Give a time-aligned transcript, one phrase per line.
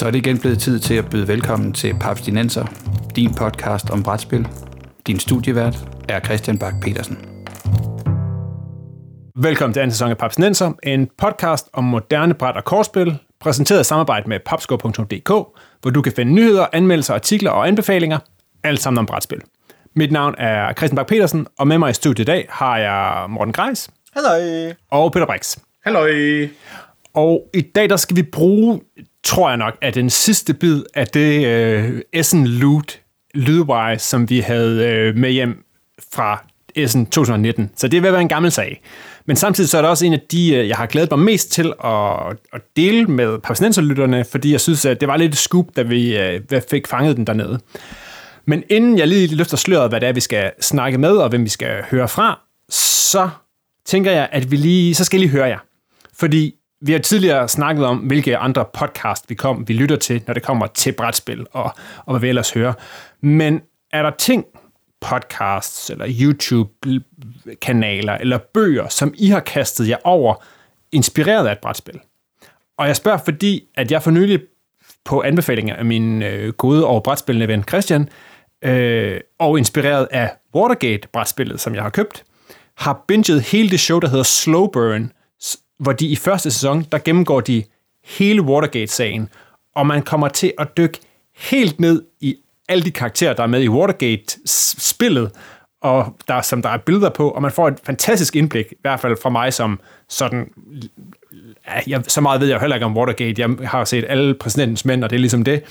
[0.00, 2.66] Så er det igen blevet tid til at byde velkommen til Paps Dinenser,
[3.16, 4.48] din podcast om brætspil.
[5.06, 5.76] Din studievært
[6.08, 7.18] er Christian Bak petersen
[9.36, 13.80] Velkommen til anden sæson af Paps Dinenser, en podcast om moderne bræt- og kortspil, præsenteret
[13.80, 15.28] i samarbejde med papsko.dk,
[15.80, 18.18] hvor du kan finde nyheder, anmeldelser, artikler og anbefalinger,
[18.64, 19.40] alt sammen om brætspil.
[19.96, 23.30] Mit navn er Christian Bak petersen og med mig i studiet i dag har jeg
[23.30, 23.90] Morten Greis.
[24.12, 24.72] Halløj.
[24.90, 25.58] Og Peter Brix.
[25.84, 26.48] Halløj.
[27.14, 28.80] Og i dag der skal vi bruge,
[29.24, 33.00] tror jeg nok, at den sidste bid af det øh, Essen Loot
[33.34, 35.64] lydwise, som vi havde øh, med hjem
[36.12, 37.70] fra Essen 2019.
[37.76, 38.82] Så det er være en gammel sag.
[39.26, 41.52] Men samtidig så er det også en af de, øh, jeg har glædet mig mest
[41.52, 45.82] til at, at dele med palæstinenserlytterne, fordi jeg synes, at det var lidt scoop, da
[45.82, 47.60] vi uh, fik fanget den dernede.
[48.46, 51.44] Men inden jeg lige løfter sløret, hvad det er, vi skal snakke med, og hvem
[51.44, 53.28] vi skal høre fra, så
[53.86, 55.58] tænker jeg, at vi lige, så skal jeg lige høre jer.
[56.14, 60.34] Fordi vi har tidligere snakket om, hvilke andre podcast vi, kom, vi lytter til, når
[60.34, 62.72] det kommer til brætspil og, og hvad vi ellers hører.
[63.20, 63.60] Men
[63.92, 64.44] er der ting,
[65.00, 70.34] podcasts eller YouTube-kanaler eller bøger, som I har kastet jer over,
[70.92, 72.00] inspireret af et brætspil?
[72.78, 74.40] Og jeg spørger, fordi at jeg for nylig
[75.04, 78.08] på anbefalinger af min øh, gode og brætspillende ven Christian,
[78.64, 82.24] øh, og inspireret af Watergate-brætspillet, som jeg har købt,
[82.76, 85.12] har binget hele det show, der hedder Slow Burn,
[85.80, 87.64] hvor de i første sæson, der gennemgår de
[88.04, 89.28] hele Watergate-sagen,
[89.74, 90.98] og man kommer til at dykke
[91.36, 92.36] helt ned i
[92.68, 95.30] alle de karakterer, der er med i Watergate-spillet,
[95.80, 99.00] og der, som der er billeder på, og man får et fantastisk indblik, i hvert
[99.00, 100.52] fald fra mig som sådan,
[101.66, 104.84] ja, jeg, så meget ved jeg heller ikke om Watergate, jeg har set alle præsidentens
[104.84, 105.62] mænd, og det er ligesom det,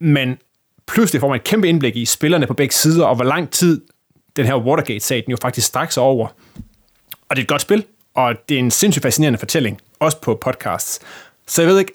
[0.00, 0.38] men
[0.86, 3.80] pludselig får man et kæmpe indblik i spillerne på begge sider, og hvor lang tid
[4.36, 6.26] den her Watergate-sag, den jo faktisk straks over.
[7.28, 7.84] Og det er et godt spil,
[8.14, 11.00] og det er en sindssygt fascinerende fortælling, også på podcasts.
[11.46, 11.92] Så jeg ved ikke,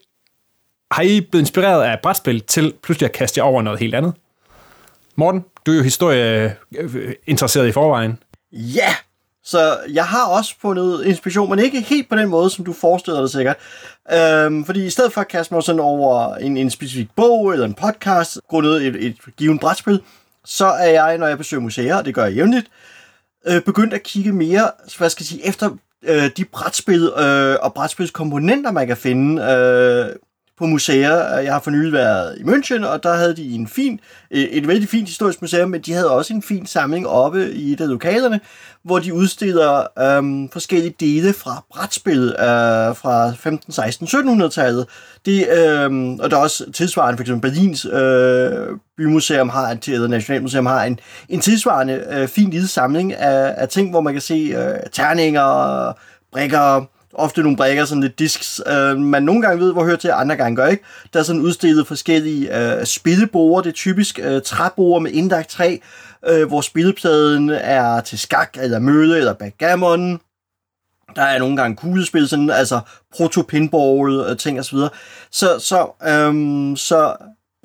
[0.91, 4.13] har I blevet inspireret af brætspil til pludselig at kaste jer over noget helt andet?
[5.15, 8.19] Morten, du er jo historieinteresseret i forvejen.
[8.51, 8.95] Ja,
[9.43, 13.21] så jeg har også fundet inspiration, men ikke helt på den måde, som du forestiller
[13.21, 13.55] dig sikkert.
[14.13, 17.65] Øhm, fordi i stedet for at kaste mig sådan over en, en specifik bog eller
[17.65, 20.01] en podcast, grundet et, et givet brætspil,
[20.45, 22.67] så er jeg, når jeg besøger museer, og det gør jeg jævnligt,
[23.47, 25.69] øh, begyndt at kigge mere, hvad skal jeg sige, efter
[26.03, 30.15] øh, de brætspil øh, og brætspilskomponenter, man kan finde øh,
[30.57, 31.37] på museer.
[31.39, 33.99] Jeg har for nylig været i München, og der havde de en fin,
[34.31, 37.73] øh, et, vældig fint historisk museum, men de havde også en fin samling oppe i
[37.73, 38.39] et af lokalerne,
[38.83, 44.85] hvor de udstiller øhm, forskellige dele fra brætspil øh, fra 15, 16, 1700-tallet.
[45.25, 50.07] Det, øhm, og der er også tilsvarende, for eksempel Berlins øh, bymuseum har, en, eller
[50.07, 54.21] Nationalmuseum har en, en tilsvarende øh, fin lille samling af, af ting, hvor man kan
[54.21, 55.93] se øh, terninger,
[56.31, 56.85] brikker,
[57.17, 60.35] ofte nogle brækker, sådan lidt disks, øh, man nogle gange ved, hvor hører til, andre
[60.35, 60.83] gange gør ikke.
[61.13, 65.77] Der er sådan udstillet forskellige øh, spilleborer, det er typisk øh, træborer med indlagt træ,
[66.27, 70.19] øh, hvor spillepladen er til skak, eller møde, eller backgammon.
[71.15, 72.79] Der er nogle gange kuglespil, sådan, altså
[73.15, 74.77] proto-pinball, øh, ting osv.
[75.31, 77.15] Så, så, øhm, så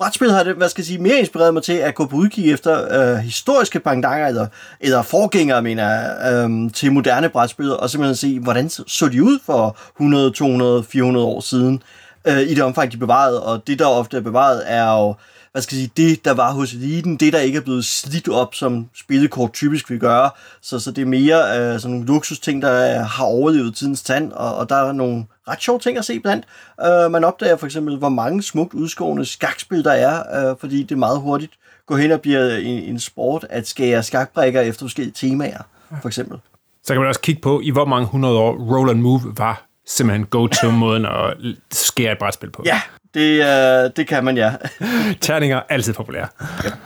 [0.03, 2.51] brætspil har det, hvad skal jeg sige, mere inspireret mig til at gå på udkig
[2.51, 4.47] efter øh, historiske pangdanger, eller,
[4.79, 9.39] eller forgængere, mener jeg, øh, til moderne brætspil, og simpelthen se, hvordan så de ud
[9.45, 11.83] for 100, 200, 400 år siden,
[12.25, 15.15] øh, i det omfang, de bevaret, og det, der ofte er bevaret, er jo
[15.51, 18.29] hvad skal jeg sige, det, der var hos eliten, det, der ikke er blevet slidt
[18.29, 20.29] op, som spillekort typisk vil gøre.
[20.61, 24.31] Så, så det er mere øh, sådan nogle luksusting, der øh, har overlevet tidens tand,
[24.31, 26.45] og, og der er nogle ret sjove ting at se blandt.
[26.85, 30.91] Øh, man opdager for eksempel, hvor mange smukt udskårende skakspil der er, øh, fordi det
[30.91, 31.51] er meget hurtigt
[31.85, 35.61] går hen og bliver en, en sport at skære skakbrækker efter forskellige temaer,
[36.01, 36.37] for eksempel.
[36.83, 39.65] Så kan man også kigge på, i hvor mange hundrede år Roll and Move var
[39.87, 41.37] simpelthen go-to-måden at
[41.71, 42.63] skære et brætspil på.
[42.65, 42.81] Ja,
[43.13, 44.53] det, uh, det kan man, ja.
[45.21, 46.27] Terninger er altid populære.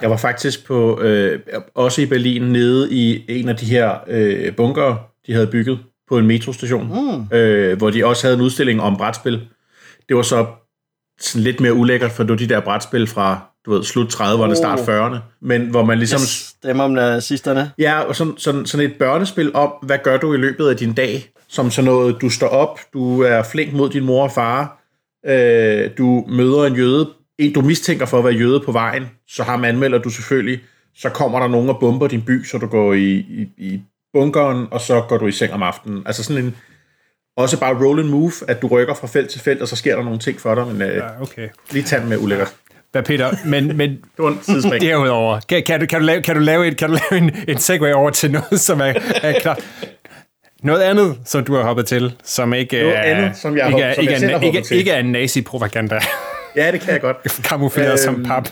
[0.01, 1.39] Jeg var faktisk på øh,
[1.75, 4.95] også i Berlin nede i en af de her øh, bunker,
[5.27, 5.79] de havde bygget
[6.09, 7.37] på en metrostation, mm.
[7.37, 9.47] øh, hvor de også havde en udstilling om brætspil.
[10.09, 10.45] Det var så
[11.19, 14.49] sådan lidt mere ulækkert, for det var de der brætspil fra du ved, slut 30'erne,
[14.49, 14.55] oh.
[14.55, 16.19] start 40'erne, men hvor man ligesom...
[16.19, 17.71] Yes, dem om nazisterne.
[17.77, 20.93] Ja, og sådan, sådan, sådan et børnespil om, hvad gør du i løbet af din
[20.93, 24.83] dag, som sådan noget, du står op, du er flink mod din mor og far,
[25.25, 27.09] øh, du møder en jøde,
[27.39, 30.59] en du mistænker for at være jøde på vejen, så har man anmelder du selvfølgelig,
[30.95, 33.81] så kommer der nogen og bomber din by, så du går i, i, i
[34.13, 36.03] bunkeren, og så går du i seng om aftenen.
[36.05, 36.55] Altså sådan en,
[37.37, 39.95] også bare roll and move, at du rykker fra felt til felt, og så sker
[39.95, 41.49] der nogle ting for dig, men øh, ja, okay.
[41.71, 42.53] lige tag med ulækkert.
[42.91, 44.03] Hvad Peter, men, men
[44.81, 47.35] derudover, kan, kan, du, kan, du lave, kan du lave, en, kan du lave en,
[47.47, 48.93] en segway over til noget, som er,
[49.23, 49.59] er klart?
[50.63, 53.81] Noget andet, som du har hoppet til, som ikke Noget er, andet, som jeg ikke,
[53.81, 55.99] er, som ikke, jeg er, ikke, ikke er nazi-propaganda.
[56.55, 57.17] Ja, det kan jeg godt.
[57.49, 58.49] Kamufleret øhm, som pap.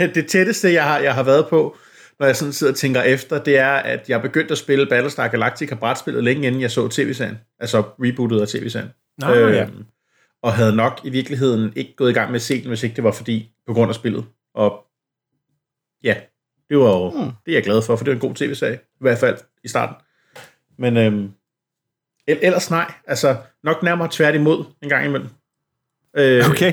[0.14, 1.76] det tætteste, jeg har, jeg har været på,
[2.18, 5.28] når jeg sådan sidder og tænker efter, det er, at jeg begyndte at spille Battlestar
[5.28, 7.38] Galactica brætspillet længe inden jeg så tv-serien.
[7.58, 8.88] Altså rebootet af tv-serien.
[9.18, 9.68] Nå, øhm, ja.
[10.42, 12.96] Og havde nok i virkeligheden ikke gået i gang med at se den, hvis ikke
[12.96, 14.24] det var fordi, på grund af spillet.
[14.54, 14.84] Og
[16.04, 16.16] ja,
[16.68, 17.30] det var jo, hmm.
[17.46, 18.74] det er jeg glad for, for det er en god tv-serie.
[18.74, 19.96] I hvert fald i starten.
[20.78, 21.30] Men øhm,
[22.26, 22.92] ellers nej.
[23.06, 25.28] Altså, nok nærmere tværtimod en gang imellem.
[26.16, 26.72] Øh, okay.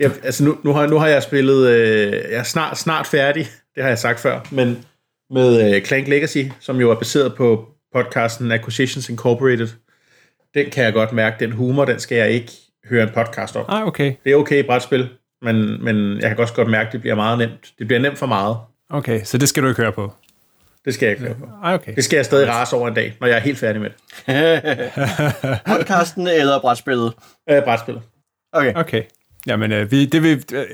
[0.00, 3.46] ja, altså nu, nu, har, nu har jeg spillet, øh, jeg er snart, snart færdig,
[3.76, 4.84] det har jeg sagt før, men
[5.30, 9.68] med øh, Clank Legacy, som jo er baseret på podcasten Acquisitions Incorporated,
[10.54, 12.52] den kan jeg godt mærke, den humor, den skal jeg ikke
[12.88, 13.64] høre en podcast om.
[13.68, 14.14] Ah, okay.
[14.24, 15.08] Det er okay i brætspil,
[15.42, 17.72] men, men jeg kan også godt mærke, at det bliver meget nemt.
[17.78, 18.56] Det bliver nemt for meget.
[18.90, 20.12] Okay, så det skal du ikke høre på?
[20.84, 21.48] Det skal jeg ikke høre på.
[21.62, 21.94] Ah, okay.
[21.96, 24.90] Det skal jeg stadig rase over en dag, når jeg er helt færdig med det.
[25.76, 27.12] Podcasten eller brætspillet?
[27.50, 28.02] Øh, brætspillet.
[28.52, 28.74] Okay.
[28.74, 29.02] Okay.
[29.46, 30.64] Jamen, øh, vi, det vil, øh,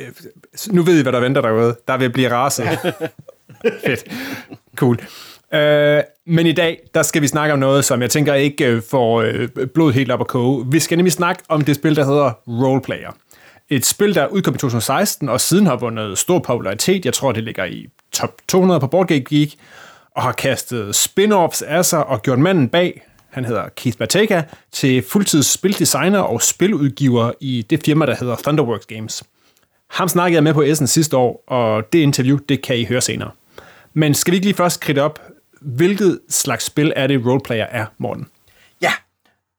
[0.70, 1.76] nu ved I, hvad der venter derude.
[1.88, 2.78] Der vil blive raset.
[3.86, 4.04] Fedt.
[4.76, 4.98] Cool.
[5.54, 8.82] Øh, men i dag, der skal vi snakke om noget, som jeg tænker ikke øh,
[8.90, 10.66] får øh, blod helt op at koge.
[10.70, 13.10] Vi skal nemlig snakke om det spil, der hedder Roleplayer.
[13.68, 17.04] Et spil, der udkom i 2016, og siden har vundet stor popularitet.
[17.04, 19.54] Jeg tror, det ligger i top 200 på Board Game Geek,
[20.16, 23.02] og har kastet spin-offs af sig og gjort manden bag
[23.32, 24.42] han hedder Keith Bateka,
[24.72, 29.22] til fuldtids spildesigner og spiludgiver i det firma, der hedder Thunderworks Games.
[29.90, 33.00] Ham snakkede jeg med på Essen sidste år, og det interview, det kan I høre
[33.00, 33.30] senere.
[33.94, 35.20] Men skal vi ikke lige først kridte op,
[35.60, 38.26] hvilket slags spil er det, Roleplayer er, Morten?
[38.82, 38.92] Ja,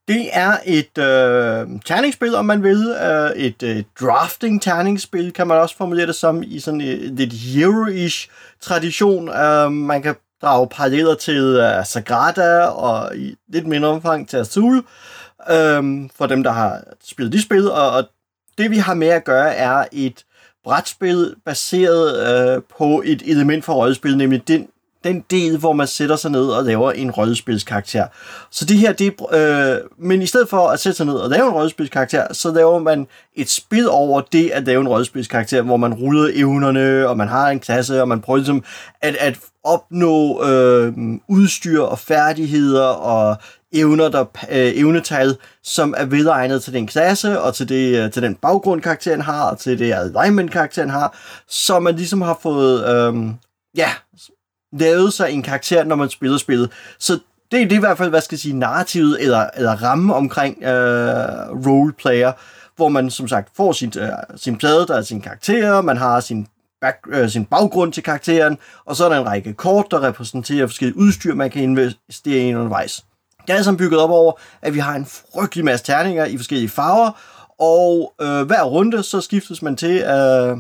[0.08, 2.96] det er et øh, terningsspil, om man vil.
[3.04, 8.30] Øh, et øh, drafting-terningsspil, kan man også formulere det som, i sådan et lidt hero-ish
[8.62, 9.30] tradition.
[9.30, 14.84] Øh, man kan drage paralleller til uh, Sagrada og i lidt mindre omfang til Azul,
[15.51, 17.72] øhm, for dem, der har spillet de spil.
[17.72, 18.04] Og, og
[18.57, 20.25] det, vi har med at gøre, er et
[20.63, 24.68] brætspil baseret øh, på et element for rollespil, nemlig den,
[25.04, 28.08] den del, hvor man sætter sig ned og laver en rollespilskarakter.
[28.52, 31.48] Så det her, det, øh, men i stedet for at sætte sig ned og lave
[31.48, 35.94] en rollespilskarakter, så laver man et spil over det at lave en rollespilskarakter, hvor man
[35.94, 38.64] ruller evnerne, og man har en klasse, og man prøver ligesom
[39.02, 40.94] at, at opnå øh,
[41.30, 43.38] udstyr og færdigheder og
[43.74, 48.22] evner, der, øh, evnetal, som er velegnet til den klasse, og til, det, øh, til
[48.22, 51.18] den baggrund, karakteren har, og til det alignment, karakteren har,
[51.48, 53.30] så man ligesom har fået, øh,
[53.78, 53.90] ja,
[54.80, 56.72] lavet sig en karakter, når man spiller spillet.
[57.00, 60.16] Så det, det er i hvert fald, hvad skal jeg sige, narrativet eller, eller ramme
[60.16, 62.31] omkring øh, roleplayer,
[62.75, 66.20] hvor man som sagt får sin, øh, sin plade, der er sin karakter, man har
[66.20, 66.48] sin
[66.81, 70.68] back, øh, sin baggrund til karakteren, og så er der en række kort, der repræsenterer
[70.68, 73.06] forskellige udstyr, man kan investere i undervejs.
[73.48, 74.31] Det er altså bygget op over,
[74.62, 77.12] at vi har en frygtelig masse terninger i forskellige farver,
[77.60, 80.58] og øh, hver runde, så skiftes man til, øh,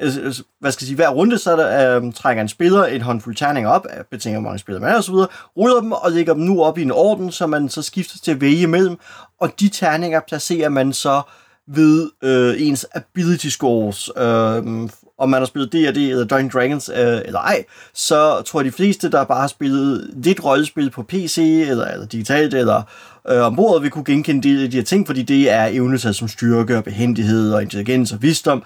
[0.00, 3.00] Øh, øh, hvad skal jeg sige, hver runde, så der, øh, trækker en spiller en
[3.00, 5.14] håndfuld terninger op, øh, betinger mange spillere med osv.,
[5.56, 8.30] ruller dem og lægger dem nu op i en orden, så man så skifter til
[8.30, 8.98] at vælge imellem,
[9.40, 11.22] og de terninger placerer man så
[11.68, 17.20] ved øh, ens ability scores, øh, om man har spillet D&D eller Dungeons Dragons øh,
[17.24, 21.64] eller ej, så tror jeg de fleste, der bare har spillet lidt rollespil på PC
[21.68, 22.82] eller, eller digitalt eller
[23.30, 26.76] øh, ombord, vil kunne genkende de, de her ting, fordi det er evnetal som styrke
[26.76, 28.62] og behendighed og intelligens og visdom.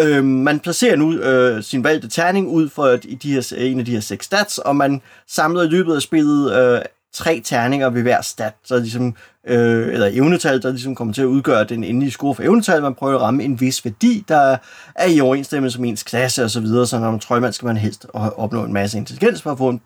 [0.00, 2.86] Øh, man placerer nu øh, sin valgte terning ud for
[3.22, 6.52] de her, en af de her seks stats, og man samler i løbet af spillet
[6.52, 6.80] øh,
[7.16, 9.14] tre terninger ved hver stat, så ligesom,
[9.46, 12.82] øh, eller evnetal, der ligesom kommer til at udgøre den endelige score for evnetal.
[12.82, 14.56] Man prøver at ramme en vis værdi, der
[14.94, 17.76] er i overensstemmelse med ens klasse og så videre, så når man trøjmand skal man
[17.76, 19.80] helst opnå en masse intelligens for at få en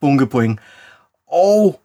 [0.00, 0.60] bunke point.
[1.32, 1.80] Og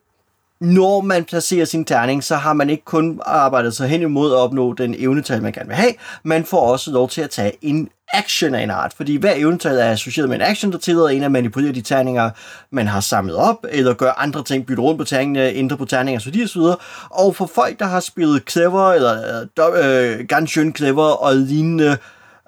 [0.61, 4.37] når man placerer sin terning, så har man ikke kun arbejdet sig hen imod at
[4.37, 7.89] opnå den evnetal, man gerne vil have, man får også lov til at tage en
[8.13, 11.23] action af en art, fordi hver evnetal er associeret med en action, der tillader en
[11.23, 12.29] at manipulere de terninger,
[12.71, 16.19] man har samlet op, eller gøre andre ting, bytte rundt på terningerne, ændre på terninger,
[16.19, 16.61] så de osv.
[17.09, 21.97] Og for folk, der har spillet clever, eller øh, øh ganske clever og lignende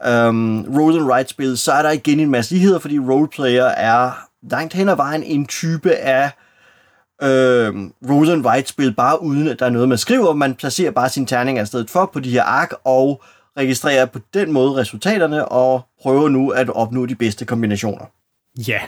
[0.08, 4.27] øhm, roll and write spil, så er der igen en masse ligheder, fordi roleplayer er
[4.51, 6.32] langt hen ad vejen en type af
[7.22, 7.74] øh,
[8.10, 10.34] roll and spil, bare uden at der er noget, man skriver.
[10.34, 13.24] Man placerer bare sin terning af stedet for på de her ark, og
[13.58, 18.05] registrerer på den måde resultaterne, og prøver nu at opnå de bedste kombinationer.
[18.67, 18.79] Ja,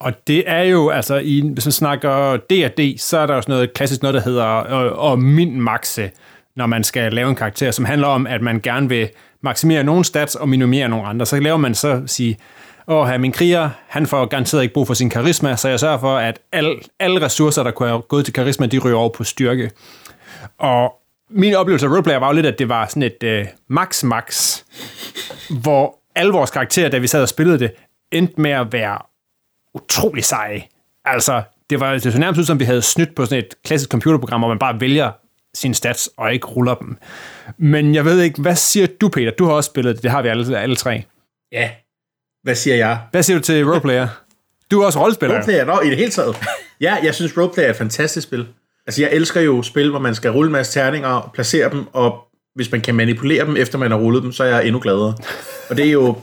[0.00, 3.72] og det er jo, altså, i, hvis man snakker D&D, så er der også noget
[3.72, 6.10] klassisk noget, der hedder øh, at min-maxe,
[6.56, 9.08] når man skal lave en karakter, som handler om, at man gerne vil
[9.42, 11.26] maksimere nogle stats og minimere nogle andre.
[11.26, 12.38] Så laver man så sige,
[12.88, 15.98] åh, her min kriger, han får garanteret ikke brug for sin karisma, så jeg sørger
[15.98, 19.24] for, at alle, alle ressourcer, der kunne have gået til karisma, de ryger over på
[19.24, 19.70] styrke.
[20.58, 20.94] Og
[21.30, 24.60] min oplevelse af roleplayer var jo lidt, at det var sådan et øh, max-max,
[25.62, 27.72] hvor alle vores karakterer, da vi sad og spillede det,
[28.12, 28.98] endte med at være
[29.74, 30.62] utrolig seje.
[31.04, 33.90] Altså, det var det så nærmest ud, som vi havde snydt på sådan et klassisk
[33.90, 35.12] computerprogram, hvor man bare vælger
[35.54, 36.98] sine stats og ikke ruller dem.
[37.58, 39.30] Men jeg ved ikke, hvad siger du, Peter?
[39.30, 41.04] Du har også spillet det, det har vi alle, alle tre.
[41.52, 41.70] Ja.
[42.46, 42.98] Hvad siger jeg?
[43.10, 44.08] Hvad siger du til roleplayer?
[44.70, 45.34] Du er også rollespiller.
[45.34, 46.36] Roleplayer, nå, i det hele taget.
[46.80, 48.46] Ja, jeg synes roleplayer er et fantastisk spil.
[48.86, 52.18] Altså, jeg elsker jo spil, hvor man skal rulle en masse terninger, placere dem, og
[52.54, 55.14] hvis man kan manipulere dem, efter man har rullet dem, så er jeg endnu gladere.
[55.70, 56.16] Og det er jo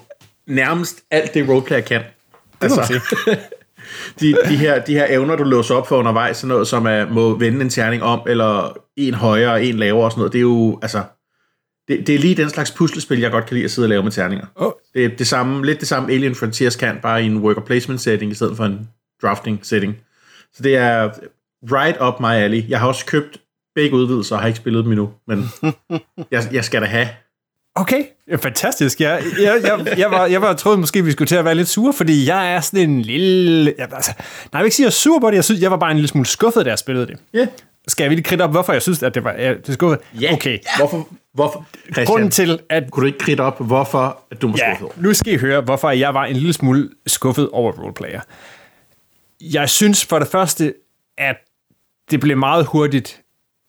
[0.47, 2.01] nærmest alt det roleplayer kan.
[2.61, 2.99] Det må man Altså,
[4.19, 7.11] de, de, her, de her evner, du låser op for undervejs, sådan noget som at
[7.11, 10.39] må vende en terning om, eller en højere og en lavere og sådan noget, det
[10.39, 11.03] er jo, altså,
[11.87, 14.03] det, det er lige den slags puslespil, jeg godt kan lide at sidde og lave
[14.03, 14.45] med terninger.
[14.55, 14.71] Åh.
[14.93, 18.01] Det er det samme, lidt det samme Alien Frontiers kan, bare i en worker placement
[18.01, 18.89] setting, i stedet for en
[19.21, 19.97] drafting setting.
[20.53, 21.09] Så det er
[21.63, 22.69] right up my alley.
[22.69, 23.37] Jeg har også købt
[23.75, 25.49] begge udvidelser, og har ikke spillet dem endnu, men
[26.31, 27.07] jeg, jeg skal da have.
[27.75, 29.01] Okay, ja, fantastisk.
[29.01, 31.67] Jeg, jeg, jeg, jeg, var, jeg var troede måske, vi skulle til at være lidt
[31.67, 33.73] sure, fordi jeg er sådan en lille...
[33.77, 35.35] Jeg, altså, nej, jeg vil ikke sige, at jeg er sur på det.
[35.35, 37.17] Jeg, synes, jeg var bare en lille smule skuffet, da jeg spillede det.
[37.33, 37.47] Ja.
[37.87, 39.33] Skal jeg virkelig kridte op, hvorfor jeg synes, at det var
[39.65, 39.99] det skuffet?
[40.21, 40.33] Ja.
[40.33, 40.59] Okay.
[40.77, 44.55] Hvorfor, hvorfor, Christian, Grunden til, at kunne du ikke kridte op, hvorfor at du må
[44.57, 45.03] Ja, skuffet over?
[45.07, 48.21] nu skal I høre, hvorfor jeg var en lille smule skuffet over roleplayer.
[49.41, 50.73] Jeg synes for det første,
[51.17, 51.35] at
[52.11, 53.21] det blev meget hurtigt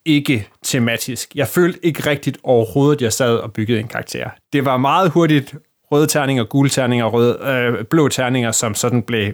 [0.04, 1.34] ikke tematisk.
[1.34, 4.30] Jeg følte ikke rigtigt overhovedet, at jeg sad og byggede en karakter.
[4.52, 5.54] Det var meget hurtigt
[5.92, 9.32] røde terninger, gule terninger, røde, øh, blå terninger, som sådan blev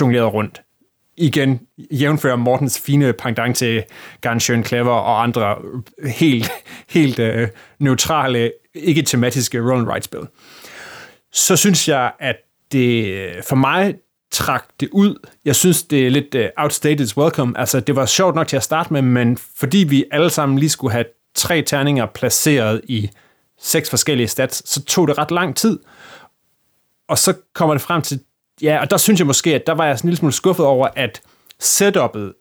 [0.00, 0.62] jongleret rundt.
[1.16, 1.60] Igen,
[1.92, 3.84] jævnfører Mortens fine pendant til
[4.20, 5.56] Ganshøn Clever og andre
[6.06, 6.50] helt,
[6.88, 7.48] helt øh,
[7.78, 10.20] neutrale, ikke tematiske roll and write spil
[11.32, 12.36] så synes jeg, at
[12.72, 13.94] det øh, for mig
[14.30, 15.26] trak det ud.
[15.44, 17.58] Jeg synes, det er lidt uh, outstated welcome.
[17.58, 20.70] Altså, det var sjovt nok til at starte med, men fordi vi alle sammen lige
[20.70, 23.10] skulle have tre terninger placeret i
[23.60, 25.78] seks forskellige stats, så tog det ret lang tid.
[27.08, 28.20] Og så kommer det frem til,
[28.62, 30.66] ja, og der synes jeg måske, at der var jeg sådan en lille smule skuffet
[30.66, 31.20] over, at
[31.58, 32.34] setupet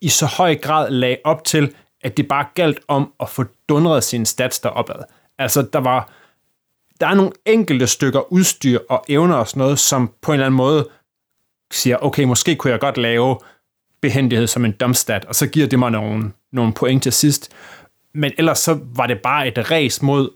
[0.00, 4.04] i så høj grad lag op til, at det bare galt om at få dundret
[4.04, 5.04] sine stats deropad.
[5.38, 6.10] Altså, der var,
[7.00, 10.46] der er nogle enkelte stykker udstyr og evner og sådan noget, som på en eller
[10.46, 10.88] anden måde
[11.72, 13.38] siger, okay, måske kunne jeg godt lave
[14.02, 17.52] behendighed som en domstat, og så giver det mig nogle, nogle point til sidst.
[18.14, 20.30] Men ellers så var det bare et race mod,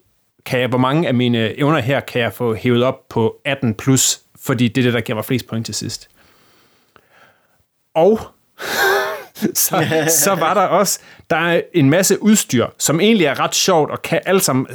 [0.46, 3.74] kan jeg, hvor mange af mine evner her kan jeg få hævet op på 18
[3.74, 6.08] plus, fordi det er det, der giver mig flest point til sidst.
[7.94, 8.20] Og
[9.64, 11.00] så, så var der også,
[11.30, 14.66] der er en masse udstyr, som egentlig er ret sjovt, og kan alle sammen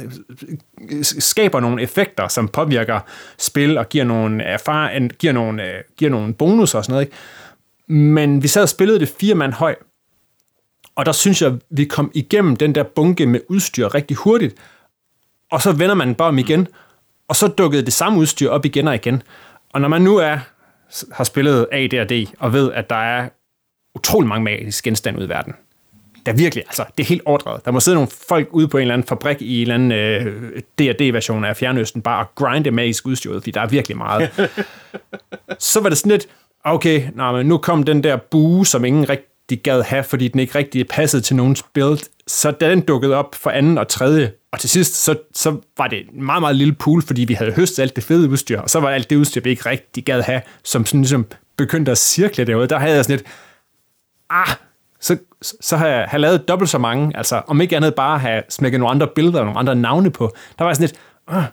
[0.90, 3.00] øh, skaber nogle effekter, som påvirker
[3.38, 7.06] spil, og giver nogle, erfar- giver nogle, øh, giver nogle bonus og sådan noget.
[7.06, 7.16] Ikke?
[7.94, 9.74] Men vi sad og spillede det fire mand høj,
[10.96, 14.54] og der synes jeg, vi kom igennem den der bunke med udstyr rigtig hurtigt,
[15.50, 16.68] og så vender man bare om igen,
[17.28, 19.22] og så dukkede det samme udstyr op igen og igen.
[19.74, 20.38] Og når man nu er,
[21.12, 23.28] har spillet AD&D, og ved, at der er
[23.94, 25.54] utrolig mange magiske genstande ude i verden.
[26.26, 27.64] Der er virkelig, altså, det er helt overdrevet.
[27.64, 29.92] Der må sidde nogle folk ude på en eller anden fabrik i en eller anden
[29.92, 34.30] øh, D&D-version af Fjernøsten, bare og grinde magisk udstyr ud, fordi der er virkelig meget.
[35.58, 36.26] så var det sådan lidt,
[36.64, 40.40] okay, nej, men nu kom den der bue, som ingen rigtig gad have, fordi den
[40.40, 41.98] ikke rigtig passede til nogens build.
[42.26, 45.86] Så da den dukkede op for anden og tredje, og til sidst, så, så var
[45.86, 48.70] det en meget, meget lille pool, fordi vi havde høstet alt det fede udstyr, og
[48.70, 51.98] så var alt det udstyr, vi ikke rigtig gad have, som sådan ligesom begyndte at
[51.98, 52.66] cirkle derude.
[52.66, 53.28] Der havde jeg sådan lidt,
[54.30, 54.48] ah,
[55.00, 55.18] så,
[55.60, 58.80] så har jeg har lavet dobbelt så mange, altså om ikke andet bare have smækket
[58.80, 60.34] nogle andre billeder og nogle andre navne på.
[60.58, 61.44] Der var jeg sådan lidt, ah,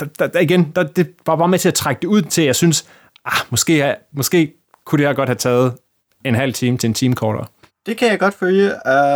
[0.00, 2.44] der, der, der igen, der, det var bare med til at trække det ud til,
[2.44, 2.86] jeg synes,
[3.24, 4.52] ah, måske, måske
[4.84, 5.74] kunne det her godt have taget
[6.24, 7.46] en halv time til en time kortere.
[7.86, 8.72] Det kan jeg godt følge.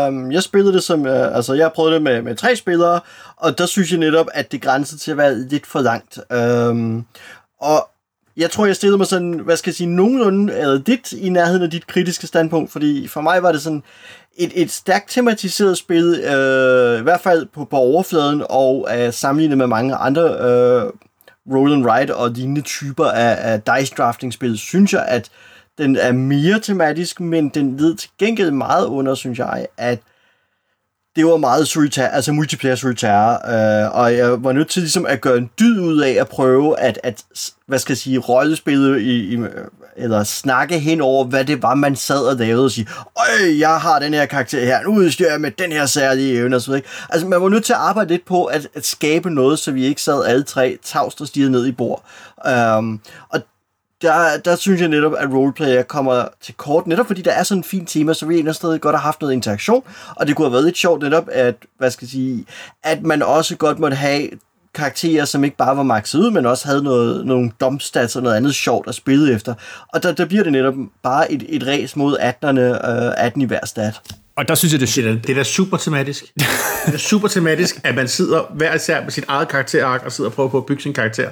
[0.08, 3.00] Um, jeg spillede det som, uh, altså jeg prøvede det med, med tre spillere,
[3.36, 6.18] og der synes jeg netop, at det grænsede til at være lidt for langt.
[6.70, 7.06] Um,
[7.60, 7.88] og
[8.36, 11.62] jeg tror, jeg stillede mig sådan, hvad skal jeg sige, nogenlunde eller dit i nærheden
[11.62, 13.82] af dit kritiske standpunkt, fordi for mig var det sådan
[14.36, 19.58] et, et stærkt tematiseret spil, øh, i hvert fald på, på overfladen, og uh, sammenlignet
[19.58, 20.92] med mange andre øh,
[21.52, 25.30] roll and ride og lignende typer af, af dice drafting spil, synes jeg, at
[25.78, 29.98] den er mere tematisk, men den led til gengæld meget under, synes jeg, at
[31.16, 35.20] det var meget solitær, altså multiplayer solitær, øh, og jeg var nødt til ligesom at
[35.20, 37.24] gøre en dyd ud af at prøve at, at
[37.66, 39.38] hvad skal jeg sige, rollespillet i, i,
[39.96, 43.80] eller snakke hen over, hvad det var, man sad og lavede og sige, øj, jeg
[43.80, 46.70] har den her karakter her, nu udstyrer jeg med den her særlige evne og så
[46.70, 46.84] videre.
[47.10, 49.84] Altså, man var nødt til at arbejde lidt på at, at skabe noget, så vi
[49.84, 52.04] ikke sad alle tre tavst og stirrede ned i bord.
[52.78, 53.40] Um, og
[54.02, 57.58] der, der synes jeg netop, at roleplayer kommer til kort, netop fordi der er sådan
[57.58, 59.82] en fin tema, så vi et sted godt have haft noget interaktion,
[60.16, 62.44] og det kunne have været lidt sjovt netop, at, hvad skal jeg sige,
[62.84, 64.28] at man også godt måtte have
[64.74, 68.36] karakterer, som ikke bare var maxet ud, men også havde noget, nogle dumpstats og noget
[68.36, 69.54] andet sjovt at spille efter.
[69.92, 73.44] Og der, der bliver det netop bare et, et race mod 18'erne, øh, 18 i
[73.44, 74.00] hver stat.
[74.36, 76.24] Og der synes jeg, det, Det er, det er da super tematisk.
[76.86, 80.30] det er super tematisk, at man sidder hver især med sit eget karakterark og sidder
[80.30, 81.30] og prøver på at bygge sin karakter.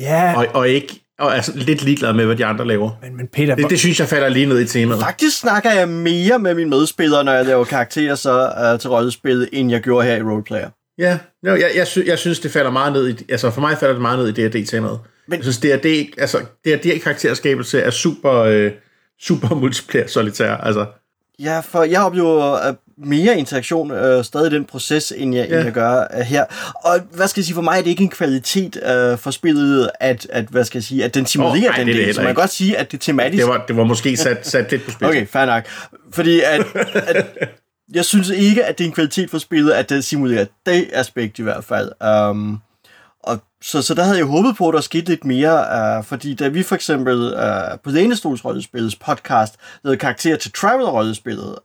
[0.00, 2.90] Ja, Og, og ikke og er sådan lidt ligeglad med, hvad de andre laver.
[3.02, 5.00] men, men Peter, Det, det synes jeg falder lige ned i temaet.
[5.02, 9.48] Faktisk snakker jeg mere med mine medspillere, når jeg laver karakterer så øh, til rollespillet,
[9.52, 10.68] end jeg gjorde her i roleplayer.
[10.98, 13.76] Ja, no, jeg, jeg, sy- jeg synes, det falder meget ned i, altså for mig
[13.78, 14.98] falder det meget ned i D&D-temaet.
[15.28, 15.86] Men- Jeg synes, D&D,
[16.18, 18.70] altså D&D-karakterskabelse er super, øh,
[19.22, 20.86] super multiplayer solitær, altså.
[21.40, 25.56] Ja, for jeg oplever mere interaktion øh, stadig i den proces, end jeg, ja.
[25.56, 26.44] End jeg gør øh, her.
[26.84, 29.90] Og hvad skal jeg sige, for mig er det ikke en kvalitet øh, for spillet,
[30.00, 32.14] at, at, hvad skal jeg sige, at den simulerer oh, nej, den det det del.
[32.14, 33.40] Så man kan godt sige, at det tematisk.
[33.40, 35.08] Det var, det var måske sat, sat lidt på spil.
[35.08, 35.64] Okay, fair nok.
[36.12, 37.26] Fordi at, at,
[37.94, 41.38] jeg synes ikke, at det er en kvalitet for spillet, at det simulerer det aspekt
[41.38, 41.92] i hvert fald.
[42.30, 42.60] Um,
[43.22, 46.34] og så, så der havde jeg håbet på, at der skete lidt mere, uh, fordi
[46.34, 51.56] da vi for eksempel uh, på Lænestols Rollespillets podcast lavede karakter til Travel-rollespillet,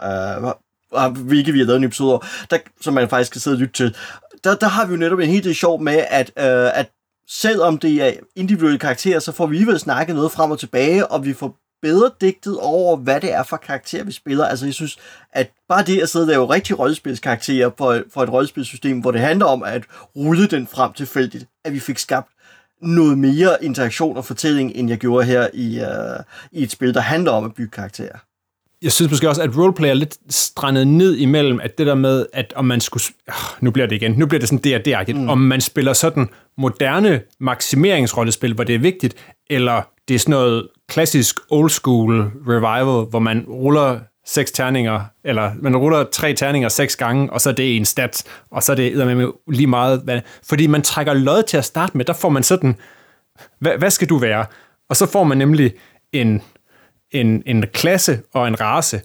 [0.43, 3.55] uh, øh, hvilket vi har lavet en episode over, der, som man faktisk kan sidde
[3.55, 3.95] og lytte til,
[4.43, 6.91] der, der har vi jo netop en helt del sjov med, at, uh, at
[7.29, 11.25] selvom det er individuelle karakterer, så får vi alligevel snakket noget frem og tilbage, og
[11.25, 14.45] vi får bedre digtet over, hvad det er for karakter, vi spiller.
[14.45, 14.97] Altså, jeg synes,
[15.33, 19.21] at bare det at sidde og lave rigtige rollespilskarakterer for, for et rollespilsystem, hvor det
[19.21, 19.83] handler om at
[20.15, 22.29] rulle den frem tilfældigt, at vi fik skabt
[22.81, 27.01] noget mere interaktion og fortælling, end jeg gjorde her i, uh, i et spil, der
[27.01, 28.17] handler om at bygge karakterer.
[28.81, 32.25] jeg synes måske også, at roleplay er lidt strandet ned imellem, at det der med,
[32.33, 33.03] at om man skulle...
[33.29, 34.11] Øh, nu bliver det igen.
[34.11, 35.17] Nu bliver det sådan D&D-agtigt.
[35.17, 35.29] Mm.
[35.29, 39.15] Om man spiller sådan moderne maksimeringsrollespil, hvor det er vigtigt,
[39.49, 45.51] eller det er sådan noget klassisk old school revival, hvor man ruller seks terninger, eller
[45.61, 48.75] man ruller tre terninger seks gange, og så er det en stat, og så er
[48.75, 50.01] det lige meget...
[50.03, 52.75] Hvad, fordi man trækker lod til at starte med, der får man sådan,
[53.59, 54.45] hvad, hvad skal du være?
[54.89, 55.73] Og så får man nemlig
[56.11, 56.41] en,
[57.11, 59.01] en, en klasse og en race.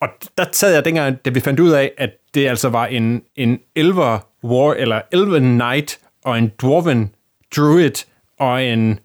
[0.00, 0.08] Og
[0.38, 3.58] der sad jeg dengang, da vi fandt ud af, at det altså var en, en
[3.76, 7.14] elver war, eller elven knight, og en dwarven
[7.56, 8.06] druid,
[8.38, 8.98] og en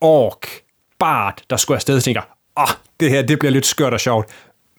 [0.00, 0.61] ork
[1.02, 2.20] Bart, der skulle afsted, og tænker,
[2.56, 2.68] åh, oh,
[3.00, 4.30] det her, det bliver lidt skørt og sjovt.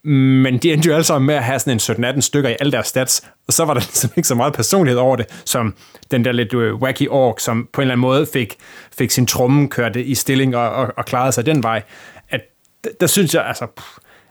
[0.06, 2.72] Men de endte jo alle sammen med at have sådan en 17-18 stykker i alle
[2.72, 5.76] deres stats, og så var der ligesom ikke så meget personlighed over det, som
[6.12, 8.56] den der lidt øh, wacky ork, som på en eller anden måde fik,
[8.98, 11.82] fik sin tromme kørt i stilling og, og, og klarede sig den vej.
[12.30, 12.42] At
[12.84, 13.88] der, der synes jeg, altså, pff,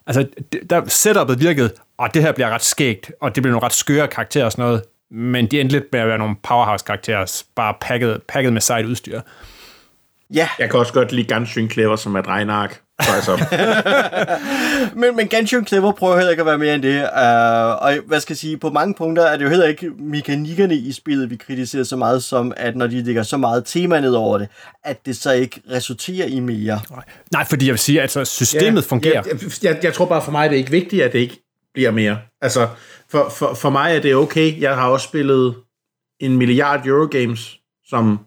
[0.07, 3.65] altså det- der setupet virkede, og det her bliver ret skægt, og det bliver nogle
[3.67, 7.43] ret skøre karakterer og sådan noget, men de endte lidt med at være nogle powerhouse-karakterer,
[7.57, 9.21] bare pakket, pakket med sejt udstyr.
[10.35, 12.81] Ja, Jeg kan også godt lide Gansyn Clever, som er et regnark.
[13.03, 13.45] Så altså,
[15.01, 17.03] men, men Genshin Clever prøver heller ikke at være mere end det.
[17.03, 20.75] Uh, og hvad skal jeg sige, på mange punkter er det jo heller ikke mekanikkerne
[20.75, 24.13] i spillet, vi kritiserer så meget som, at når de lægger så meget tema ned
[24.13, 24.49] over det,
[24.85, 26.81] at det så ikke resulterer i mere.
[27.33, 29.23] Nej, fordi jeg vil sige, at altså, systemet fungerer.
[29.27, 31.39] Jeg, jeg, jeg, jeg tror bare for mig, det er ikke vigtigt, at det ikke
[31.75, 32.19] bliver mere.
[32.43, 32.69] Altså,
[33.11, 34.61] for, for, for mig er det okay.
[34.61, 35.55] Jeg har også spillet
[36.21, 38.19] en milliard Eurogames, som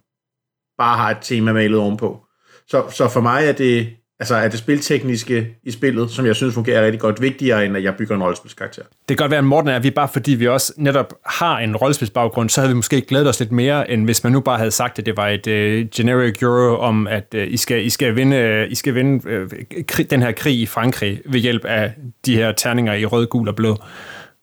[0.77, 2.19] bare har et tema malet ovenpå.
[2.67, 6.53] Så, så for mig er det, altså er det spiltekniske i spillet, som jeg synes
[6.53, 8.81] fungerer rigtig godt, vigtigere, end at jeg bygger en rollespilskarakter.
[8.81, 11.57] Det kan godt være, at Morten er, at vi bare fordi vi også netop har
[11.57, 14.57] en rollespilsbaggrund, så havde vi måske glædet os lidt mere, end hvis man nu bare
[14.57, 17.89] havde sagt, at det var et uh, generic euro om, at uh, I, skal, I
[17.89, 19.49] skal vinde, øh, I skal vinde uh,
[19.87, 21.93] krig, den her krig i Frankrig ved hjælp af
[22.25, 23.77] de her terninger i rød, gul og blå.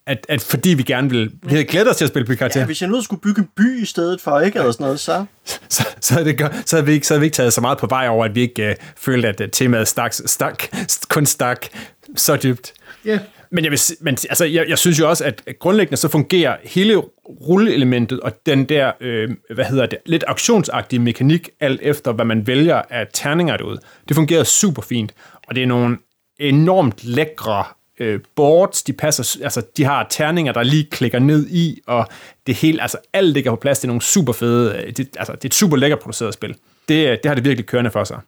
[0.07, 2.67] At, at fordi vi gerne vil, vi havde glædet os til at spille karakter, Ja,
[2.67, 5.25] hvis jeg nu skulle bygge en by i stedet for, ikke, eller sådan noget, så...
[5.69, 7.61] så, så, havde det, godt- så, havde vi ikke, så havde vi ikke taget så
[7.61, 10.63] meget på vej over, at vi ikke uh, følte, at uh, temaet stak, stak,
[11.09, 11.67] kun stak
[12.17, 12.73] så dybt.
[13.05, 13.11] Ja.
[13.11, 13.21] Yeah.
[13.51, 16.97] Men, jeg, vil, men altså, jeg, jeg synes jo også, at grundlæggende så fungerer hele
[17.49, 22.47] rulleelementet og den der, øh, hvad hedder det, lidt auktionsagtige mekanik, alt efter hvad man
[22.47, 25.15] vælger af terninger derude, det fungerer super fint.
[25.49, 25.99] Og det er nogle
[26.41, 27.65] enormt lækre
[28.03, 32.07] øh, boards, de passer, altså de har terninger, der lige klikker ned i, og
[32.47, 35.33] det hele, altså alt ligger på plads, det er nogle super fede, øh, det, altså
[35.33, 36.55] det er et super lækkert produceret spil.
[36.89, 38.19] Det, det har det virkelig kørende for sig.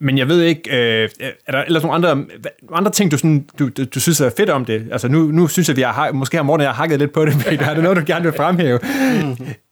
[0.00, 1.08] Men jeg ved ikke, øh,
[1.46, 2.24] er der ellers nogle andre,
[2.72, 4.88] andre ting, du, sådan, du, du, du synes er fedt om det?
[4.92, 7.24] Altså nu, nu synes jeg, vi har, måske har Morten og jeg hakket lidt på
[7.24, 7.66] det, Peter.
[7.66, 8.78] Er det noget, du gerne vil fremhæve?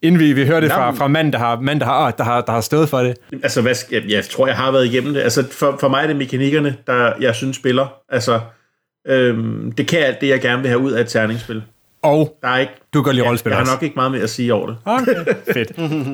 [0.02, 2.40] Inden vi, vi hører det fra, fra manden, der har, mand, der, har, der, har,
[2.40, 3.16] der har stået for det.
[3.42, 5.20] Altså, hvad, jeg, jeg tror, jeg har været igennem det.
[5.20, 7.94] Altså, for, for mig er det mekanikkerne, der jeg synes spiller.
[8.08, 8.40] Altså,
[9.06, 11.62] øhm, det kan alt det, jeg gerne vil have ud af et terningsspil.
[12.02, 14.22] Og Der er ikke, du kan godt lide rollespil jeg har nok ikke meget mere
[14.22, 14.76] at sige over det.
[14.84, 15.14] Okay,
[15.54, 15.72] fedt.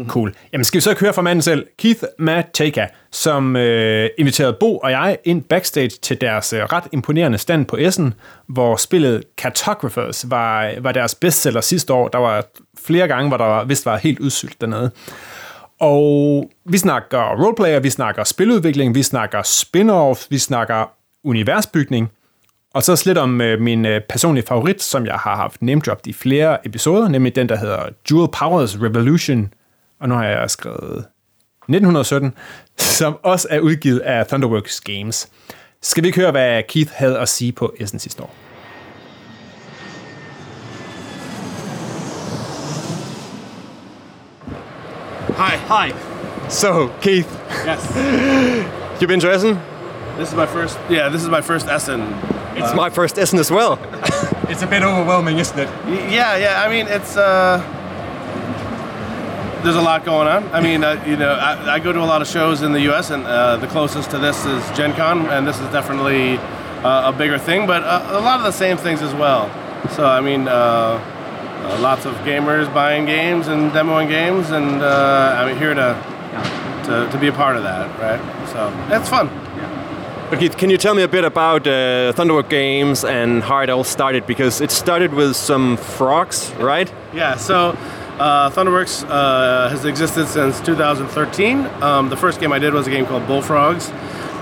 [0.08, 0.34] Cool.
[0.52, 4.90] Jamen skal vi så høre fra manden selv, Keith Mateka, som øh, inviterede Bo og
[4.90, 8.14] jeg ind backstage til deres øh, ret imponerende stand på Essen,
[8.46, 12.08] hvor spillet Cartographers var, var deres bestseller sidste år.
[12.08, 12.44] Der var
[12.86, 14.90] flere gange, hvor der vist var helt udsylt dernede.
[15.80, 20.90] Og vi snakker roleplayer, vi snakker spiludvikling, vi snakker spin-off, vi snakker
[21.24, 22.10] universbygning,
[22.76, 26.12] og så lidt om øh, min øh, personlige favorit, som jeg har haft name-dropped i
[26.12, 29.54] flere episoder, nemlig den, der hedder Dual Powers Revolution.
[30.00, 31.04] Og nu har jeg skrevet
[31.68, 32.34] 1917,
[32.78, 35.28] som også er udgivet af Thunderworks Games.
[35.82, 38.34] Skal vi ikke høre, hvad Keith havde at sige på Essen sidste år?
[45.36, 45.56] Hi.
[45.68, 45.92] Hi.
[46.48, 47.28] So, Keith,
[47.68, 47.80] Yes.
[49.00, 49.58] you've been to Essen?
[50.16, 50.78] This is my first.
[50.90, 52.35] Yeah, this is my first Essen.
[52.56, 53.78] It's my first Essen as well.
[54.48, 55.68] It's a bit overwhelming, isn't it?
[56.08, 56.62] Yeah, yeah.
[56.64, 57.16] I mean, it's.
[57.16, 57.58] uh
[59.64, 60.44] There's a lot going on.
[60.54, 62.82] I mean, uh, you know, I, I go to a lot of shows in the
[62.82, 63.10] U.S.
[63.10, 66.36] and uh, the closest to this is Gen Con, and this is definitely
[66.84, 69.50] uh, a bigger thing, but uh, a lot of the same things as well.
[69.96, 75.34] So, I mean, uh, uh, lots of gamers buying games and demoing games, and uh,
[75.40, 75.96] I'm here to,
[76.86, 78.20] to to be a part of that, right?
[78.52, 79.26] So it's fun.
[80.28, 83.70] But Keith, can you tell me a bit about uh, Thunderwork Games and how it
[83.70, 84.26] all started?
[84.26, 86.92] Because it started with some frogs, right?
[87.14, 87.78] Yeah, so
[88.18, 91.66] uh, Thunderworks uh, has existed since 2013.
[91.80, 93.90] Um, the first game I did was a game called Bullfrogs.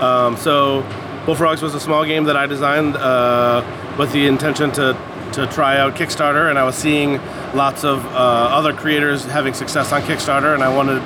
[0.01, 0.81] Um, so
[1.27, 3.63] Bullfrogs was a small game that I designed uh,
[3.99, 4.97] with the intention to
[5.33, 7.17] to try out Kickstarter, and I was seeing
[7.53, 11.01] lots of uh, other creators having success on Kickstarter, and I wanted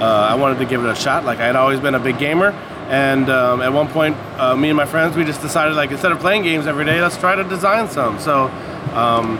[0.00, 1.24] uh, I wanted to give it a shot.
[1.24, 2.52] Like I had always been a big gamer,
[2.88, 6.12] and um, at one point, uh, me and my friends we just decided like instead
[6.12, 8.18] of playing games every day, let's try to design some.
[8.18, 8.48] So.
[8.94, 9.38] Um,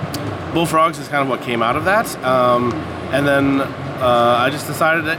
[0.56, 2.72] Bullfrogs is kind of what came out of that, um,
[3.12, 5.18] and then uh, I just decided that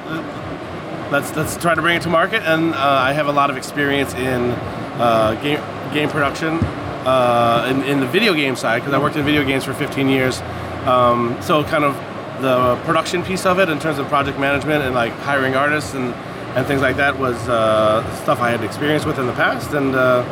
[1.11, 2.41] let's let's try to bring it to market.
[2.43, 4.51] And uh, I have a lot of experience in
[4.99, 5.61] uh, game
[5.93, 6.59] game production
[7.05, 10.09] uh, in, in the video game side because I worked in video games for 15
[10.09, 10.41] years.
[10.85, 11.95] Um, so kind of
[12.41, 16.13] the production piece of it in terms of project management and like hiring artists and
[16.57, 19.93] and things like that was uh, stuff I had experience with in the past, and
[19.93, 20.25] uh,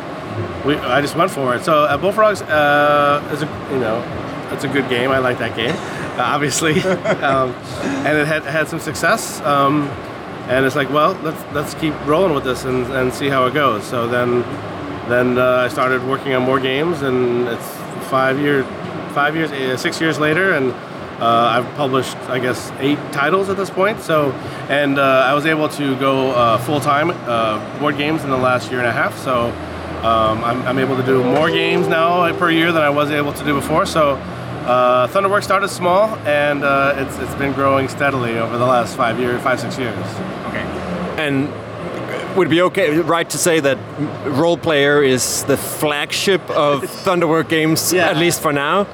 [0.66, 1.64] we, I just went for it.
[1.64, 4.02] So uh, Bullfrogs uh, is a you know
[4.50, 5.12] it's a good game.
[5.12, 5.70] I like that game,
[6.18, 6.80] uh, obviously,
[7.22, 7.52] um,
[8.04, 9.40] and it had had some success.
[9.42, 9.88] Um,
[10.48, 13.54] and it's like, well, let's let's keep rolling with this and, and see how it
[13.54, 13.84] goes.
[13.84, 14.40] So then
[15.08, 17.68] then uh, I started working on more games, and it's
[18.10, 18.64] five year
[19.14, 20.74] five years uh, six years later, and
[21.20, 24.00] uh, I've published I guess eight titles at this point.
[24.00, 24.32] So
[24.68, 28.36] and uh, I was able to go uh, full time uh, board games in the
[28.36, 29.16] last year and a half.
[29.18, 29.52] So.
[29.96, 33.32] Um, I'm, I'm able to do more games now per year than I was able
[33.32, 33.86] to do before.
[33.86, 34.10] So
[34.66, 39.18] uh, Thunderworks started small, and uh, it's, it's been growing steadily over the last five
[39.18, 39.96] years, five six years.
[40.46, 40.62] Okay,
[41.16, 41.48] and
[42.36, 43.78] would it be okay, right to say that
[44.26, 48.10] role player is the flagship of Thunderwork Games, Yeah.
[48.10, 48.86] at least for now?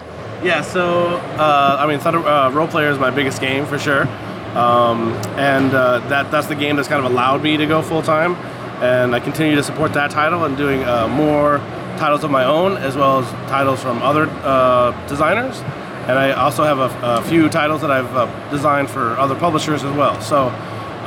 [0.43, 4.09] Yeah, so uh, I mean, Thunder uh, Role Player is my biggest game for sure,
[4.57, 8.03] um, and uh, that that's the game that's kind of allowed me to go full
[8.03, 8.35] time,
[8.83, 11.59] and I continue to support that title and doing uh, more
[11.97, 15.61] titles of my own as well as titles from other uh, designers,
[16.09, 19.85] and I also have a, a few titles that I've uh, designed for other publishers
[19.85, 20.21] as well.
[20.21, 20.49] So.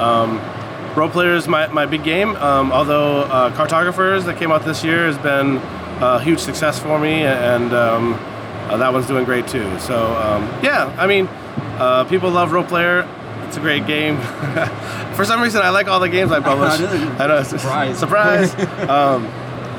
[0.02, 0.40] Um,
[0.96, 2.38] Role player is my, my big game.
[2.38, 5.58] Um, although Cartographers that came out this year has been
[6.02, 8.14] a huge success for me, and um,
[8.70, 9.80] uh, that one's doing great too.
[9.80, 11.28] So um, yeah, I mean,
[11.78, 13.08] uh, people love Role Player.
[13.48, 14.18] It's a great game.
[15.16, 16.80] for some reason, I like all the games I publish.
[16.80, 17.44] I know.
[17.44, 18.00] Surprise!
[18.00, 18.54] Surprise!
[18.90, 19.26] um,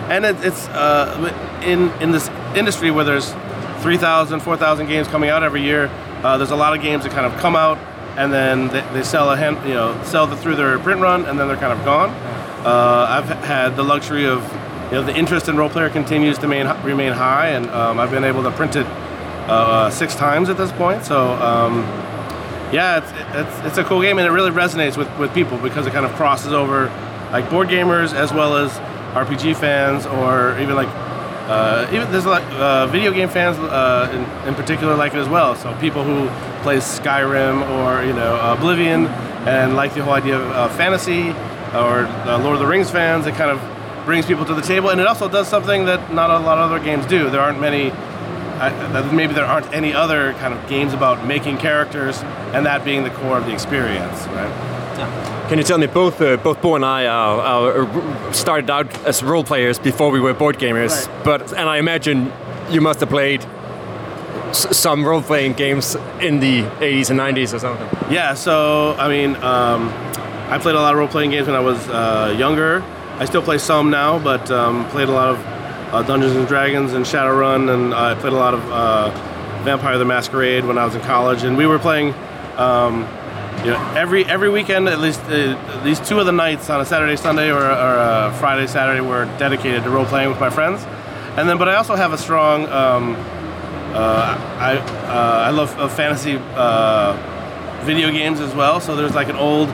[0.08, 3.32] and it, it's uh, in in this industry where there's
[3.80, 5.90] 3,000, 4,000 games coming out every year.
[6.22, 7.78] Uh, there's a lot of games that kind of come out
[8.16, 11.26] and then they, they sell a hand, you know, sell the, through their print run,
[11.26, 12.10] and then they're kind of gone.
[12.64, 14.42] Uh, I've had the luxury of,
[14.86, 18.10] you know, the interest in role player continues to remain, remain high, and um, I've
[18.10, 21.04] been able to print it uh, six times at this point.
[21.04, 21.80] So, um,
[22.72, 25.86] yeah, it's, it's, it's a cool game, and it really resonates with, with people because
[25.86, 26.86] it kind of crosses over
[27.32, 28.70] like board gamers as well as
[29.14, 30.88] RPG fans, or even like
[31.48, 35.28] uh, even there's like uh, video game fans uh, in, in particular like it as
[35.28, 35.54] well.
[35.54, 36.28] So people who
[36.62, 39.06] play Skyrim or you know Oblivion
[39.46, 41.30] and like the whole idea of uh, fantasy
[41.74, 43.75] or uh, Lord of the Rings fans, it kind of
[44.06, 46.70] brings people to the table, and it also does something that not a lot of
[46.70, 47.28] other games do.
[47.28, 47.90] There aren't many.
[48.58, 48.70] I,
[49.12, 52.22] maybe there aren't any other kind of games about making characters
[52.54, 54.48] and that being the core of the experience, right?
[54.96, 55.48] Yeah.
[55.50, 57.40] Can you tell me both uh, both Bo and I are,
[57.82, 61.24] are started out as role players before we were board gamers, Right.
[61.24, 62.32] but and I imagine
[62.70, 63.44] you must have played
[64.50, 67.88] s- some role-playing games in the 80s and 90s or something.
[68.10, 69.92] Yeah, so I mean, um,
[70.50, 72.82] I played a lot of role playing games when I was uh, younger.
[73.18, 75.38] I still play some now, but um, played a lot of
[75.94, 79.10] uh, Dungeons and Dragons and Shadowrun, and I played a lot of uh,
[79.64, 81.42] Vampire the Masquerade when I was in college.
[81.42, 82.14] And we were playing,
[82.56, 83.00] um,
[83.64, 86.80] you know, every every weekend at least uh, at least two of the nights on
[86.80, 90.50] a Saturday, Sunday, or, or a Friday, Saturday were dedicated to role playing with my
[90.50, 90.84] friends.
[91.36, 92.66] And then, but I also have a strong.
[92.66, 93.16] Um,
[93.94, 97.16] uh, I uh, I love uh, fantasy uh,
[97.84, 98.80] video games as well.
[98.80, 99.68] So there's like an old,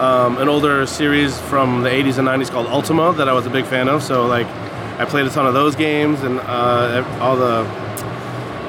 [0.00, 3.50] um, an older series from the 80s and 90s called Ultima that I was a
[3.50, 4.02] big fan of.
[4.02, 4.46] So like,
[4.98, 7.66] I played a ton of those games and uh, all the,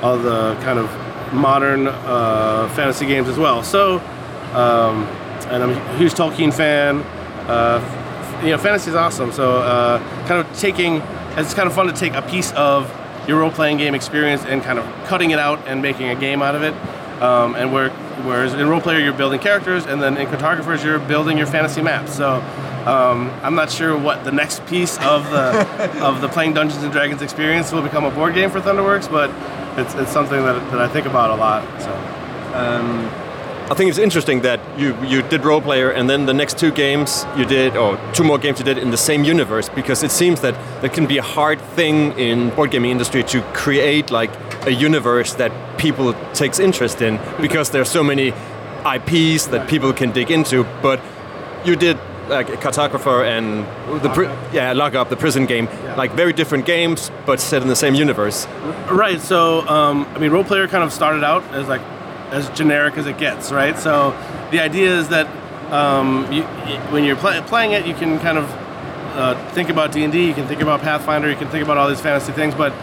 [0.02, 3.64] all the kind of modern uh, fantasy games as well.
[3.64, 4.00] So,
[4.54, 5.04] um,
[5.50, 7.02] and I'm a huge Tolkien fan.
[7.48, 9.32] Uh, you know, fantasy is awesome.
[9.32, 10.98] So, uh, kind of taking,
[11.38, 12.92] it's kind of fun to take a piece of
[13.28, 16.56] your role-playing game experience and kind of cutting it out and making a game out
[16.56, 16.74] of it.
[17.22, 17.90] Um, and where,
[18.24, 21.82] whereas in role player you're building characters, and then in cartographers you're building your fantasy
[21.82, 22.16] maps.
[22.16, 22.36] So
[22.86, 26.92] um, I'm not sure what the next piece of the of the playing Dungeons and
[26.92, 29.30] Dragons experience will become a board game for Thunderworks, but
[29.80, 31.64] it's, it's something that, that I think about a lot.
[31.82, 31.92] So
[33.70, 36.72] I think it's interesting that you, you did role player and then the next two
[36.72, 40.12] games you did, or two more games you did in the same universe, because it
[40.12, 44.32] seems that that can be a hard thing in board gaming industry to create like
[44.68, 48.28] a universe that people takes interest in, because there's so many
[48.96, 50.64] IPs that people can dig into.
[50.82, 51.00] But
[51.66, 51.98] you did
[52.30, 53.66] like a cartographer and
[54.04, 57.76] the yeah lock up the prison game, like very different games, but set in the
[57.76, 58.46] same universe.
[58.92, 59.20] Right.
[59.22, 61.82] So, um, I mean, role player kind of started out as like
[62.32, 63.78] as generic as it gets, right?
[63.80, 64.12] So,
[64.52, 65.28] the idea is that
[65.72, 66.44] um, you,
[66.92, 68.46] when you're play, playing it, you can kind of
[69.18, 71.78] uh, think about D and D, you can think about Pathfinder, you can think about
[71.78, 72.74] all these fantasy things, but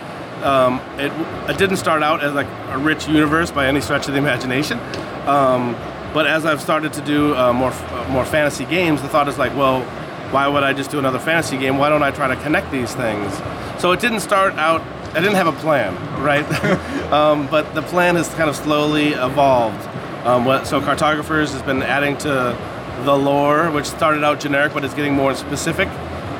[0.44, 1.10] um, it,
[1.50, 4.78] it didn't start out as like a rich universe by any stretch of the imagination.
[5.26, 5.74] Um,
[6.12, 9.38] but as I've started to do uh, more uh, more fantasy games, the thought is
[9.38, 9.82] like, well,
[10.30, 11.78] why would I just do another fantasy game?
[11.78, 13.32] Why don't I try to connect these things?
[13.78, 14.82] So it didn't start out.
[15.16, 16.44] I didn't have a plan, right?
[17.12, 19.86] um, but the plan has kind of slowly evolved.
[20.26, 22.56] Um, so cartographers has been adding to
[23.04, 25.88] the lore, which started out generic, but it's getting more specific.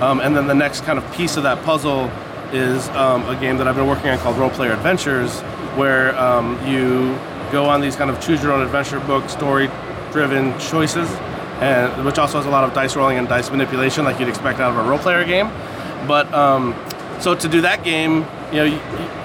[0.01, 2.11] Um, and then the next kind of piece of that puzzle
[2.55, 5.41] is um, a game that I've been working on called Role Player Adventures,
[5.77, 7.19] where um, you
[7.51, 9.69] go on these kind of choose your own adventure book, story
[10.13, 11.11] driven choices,
[11.61, 14.61] and which also has a lot of dice rolling and dice manipulation, like you'd expect
[14.61, 15.49] out of a role player game.
[16.07, 16.75] But um,
[17.21, 18.77] so to do that game, you know, you,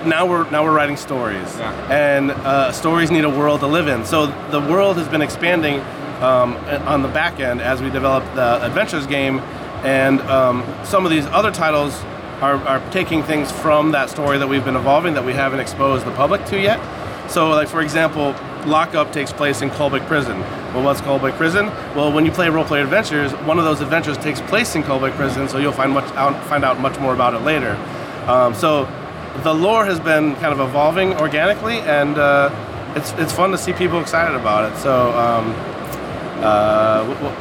[0.08, 1.56] now we're now we're writing stories,
[1.89, 4.06] and uh, stories need a world to live in.
[4.06, 5.82] So the world has been expanding
[6.22, 6.56] um,
[6.88, 9.39] on the back end as we develop the adventures game,
[9.84, 11.94] and um, some of these other titles
[12.41, 16.06] are, are taking things from that story that we've been evolving that we haven't exposed
[16.06, 16.80] the public to yet.
[17.30, 20.39] So, like for example, Lockup takes place in Colbeck Prison.
[20.73, 21.67] Well, what's Colbeck Prison?
[21.95, 25.12] Well, when you play Role Play Adventures, one of those adventures takes place in Colbeck
[25.15, 27.75] Prison, so you'll find much out, find out much more about it later.
[28.28, 28.86] Um, so,
[29.43, 33.73] the lore has been kind of evolving organically, and uh, it's it's fun to see
[33.73, 34.78] people excited about it.
[34.78, 35.12] So.
[35.12, 35.56] Um,
[36.41, 37.36] uh, w-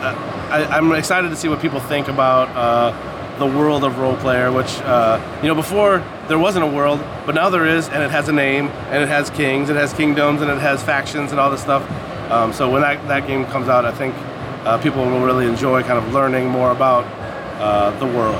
[0.50, 2.90] I, I'm excited to see what people think about uh,
[3.38, 4.50] the world of role player.
[4.52, 8.10] Which uh, you know, before there wasn't a world, but now there is, and it
[8.10, 11.40] has a name, and it has kings, it has kingdoms, and it has factions, and
[11.40, 11.82] all this stuff.
[12.30, 14.14] Um, so when that, that game comes out, I think
[14.66, 17.04] uh, people will really enjoy kind of learning more about
[17.58, 18.36] uh, the world.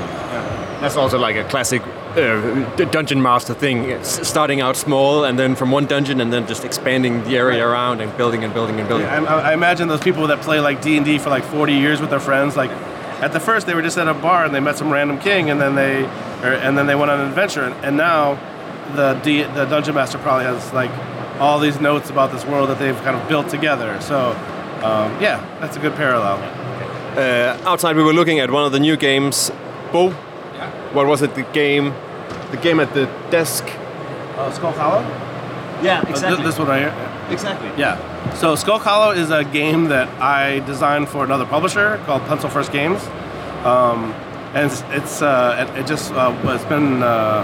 [0.79, 1.81] That's also like a classic
[2.15, 3.85] uh, dungeon master thing.
[3.85, 7.67] It's starting out small and then from one dungeon and then just expanding the area
[7.67, 9.07] around and building and building and building.
[9.07, 11.99] I, I imagine those people that play like D and D for like 40 years
[11.99, 12.55] with their friends.
[12.55, 12.71] Like
[13.21, 15.49] at the first, they were just at a bar and they met some random king,
[15.49, 16.03] and then they,
[16.43, 17.63] or, and then they went on an adventure.
[17.63, 18.35] And, and now,
[18.95, 20.91] the D, the dungeon master probably has like
[21.39, 23.99] all these notes about this world that they've kind of built together.
[24.01, 24.31] So,
[24.83, 26.37] um, yeah, that's a good parallel.
[27.17, 29.51] Uh, outside, we were looking at one of the new games,
[29.91, 30.09] Bo.
[30.09, 30.93] Yeah.
[30.93, 31.35] What was it?
[31.35, 31.93] The game,
[32.51, 33.65] the game at the desk.
[34.37, 35.01] Uh, Skull Hollow.
[35.83, 36.05] Yeah, Uh,
[36.35, 37.08] th- this one right here.
[37.31, 37.69] Exactly.
[37.77, 37.97] Yeah.
[38.35, 42.71] So Skull Hollow is a game that I designed for another publisher called Pencil First
[42.71, 43.01] Games,
[43.65, 44.13] um,
[44.53, 47.43] and it's, it's uh, it, it just uh, it's been uh,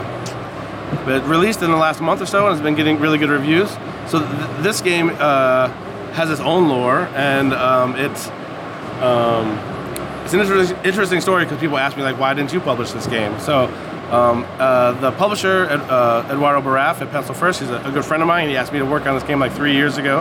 [1.05, 3.69] been released in the last month or so, and it's been getting really good reviews.
[4.07, 5.67] So th- this game uh,
[6.13, 8.29] has its own lore, and um, it's
[9.01, 9.57] um,
[10.23, 13.07] it's an interesting, interesting story because people ask me like, why didn't you publish this
[13.07, 13.39] game?
[13.39, 13.67] So
[14.11, 18.21] um, uh, the publisher, uh, Eduardo Baraf at Pencil First, he's a, a good friend
[18.21, 18.49] of mine.
[18.49, 20.19] He asked me to work on this game like three years ago,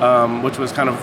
[0.00, 0.96] um, which was kind of,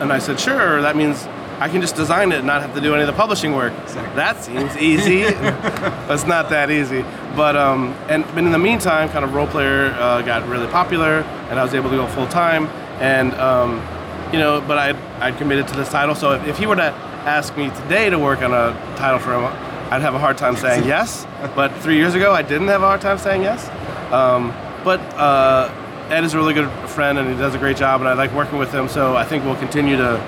[0.00, 0.82] and I said, sure.
[0.82, 1.26] That means
[1.60, 3.72] I can just design it and not have to do any of the publishing work.
[4.14, 5.24] That seems easy.
[6.08, 7.02] But it's not that easy.
[7.36, 11.20] But um, and but in the meantime, kind of role player uh, got really popular,
[11.50, 12.66] and I was able to go full time.
[12.98, 13.82] And um,
[14.32, 16.14] you know, but I I'd committed to this title.
[16.14, 16.92] So if, if he were to
[17.26, 19.44] ask me today to work on a title for him,
[19.90, 21.26] I'd have a hard time saying yes.
[21.54, 23.68] But three years ago, I didn't have a hard time saying yes.
[24.12, 24.50] Um,
[24.84, 25.72] but uh,
[26.10, 28.32] Ed is a really good friend, and he does a great job, and I like
[28.32, 28.88] working with him.
[28.88, 30.18] So I think we'll continue to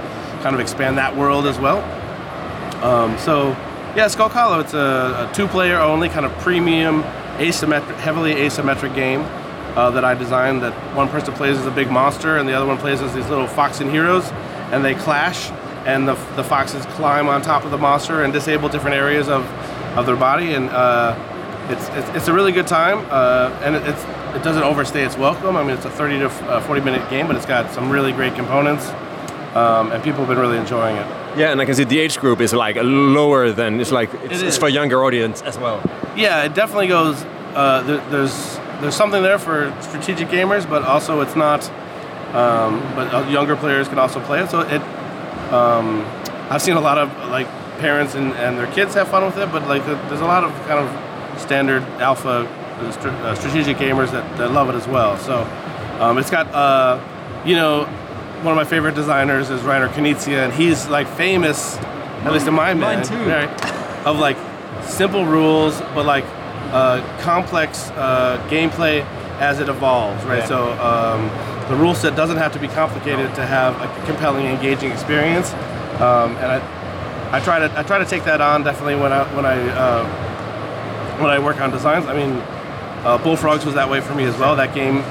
[0.42, 1.78] kind of expand that world as well.
[2.82, 3.50] Um, so
[3.94, 7.02] yeah, Skull Hollow, it's a, a two-player only, kind of premium,
[7.38, 9.22] asymmetric, heavily asymmetric game
[9.76, 10.62] uh, that I designed.
[10.62, 13.28] That one person plays as a big monster, and the other one plays as these
[13.28, 14.30] little fox and heroes,
[14.72, 15.50] and they clash,
[15.86, 19.44] and the, the foxes climb on top of the monster and disable different areas of,
[19.96, 21.16] of their body, and uh,
[21.70, 25.16] it's, it's, it's a really good time, uh, and it, it's it doesn't overstay its
[25.16, 25.56] welcome.
[25.56, 28.12] I mean, it's a 30 to uh, 40 minute game, but it's got some really
[28.12, 28.88] great components,
[29.56, 31.06] um, and people have been really enjoying it.
[31.36, 34.42] Yeah, and I can see the age group is like lower than it's like it's,
[34.42, 35.80] It it's for younger audience as well.
[36.16, 37.22] Yeah, it definitely goes.
[37.54, 41.68] Uh, there, there's there's something there for strategic gamers, but also it's not.
[42.34, 44.50] Um, but uh, younger players can also play it.
[44.50, 44.82] So it.
[45.52, 46.04] Um,
[46.50, 47.46] I've seen a lot of like
[47.78, 50.52] parents and, and their kids have fun with it, but like there's a lot of
[50.66, 52.46] kind of standard alpha
[52.80, 55.16] uh, uh, strategic gamers that, that love it as well.
[55.18, 55.42] So
[56.00, 57.00] um, it's got uh,
[57.44, 57.84] you know
[58.42, 61.76] one of my favorite designers is Reiner Knizia, and he's like famous,
[62.24, 64.36] at least in my mind, right, of like
[64.84, 66.24] simple rules, but like
[66.72, 69.04] uh, complex uh, gameplay
[69.40, 70.46] as it evolves, right?
[70.48, 71.28] So um,
[71.70, 75.52] the rule set doesn't have to be complicated to have a compelling, engaging experience,
[76.00, 79.22] um, and I, I try to I try to take that on definitely when I
[79.36, 80.04] when I uh,
[81.20, 82.06] when I work on designs.
[82.06, 82.32] I mean,
[83.04, 84.56] uh, Bullfrogs was that way for me as well.
[84.56, 85.04] That game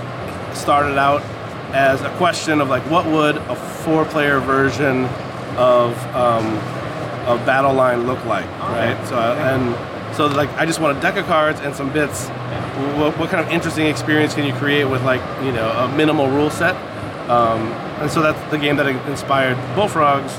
[0.53, 1.21] started out
[1.73, 5.05] as a question of like, what would a four-player version
[5.55, 6.45] of um,
[7.25, 8.97] of Battle Line look like, right?
[9.07, 12.29] So and so like, I just want a deck of cards and some bits.
[12.97, 16.29] What, what kind of interesting experience can you create with like you know a minimal
[16.29, 16.75] rule set?
[17.29, 17.67] Um,
[18.01, 20.33] and so that's the game that inspired Bullfrogs,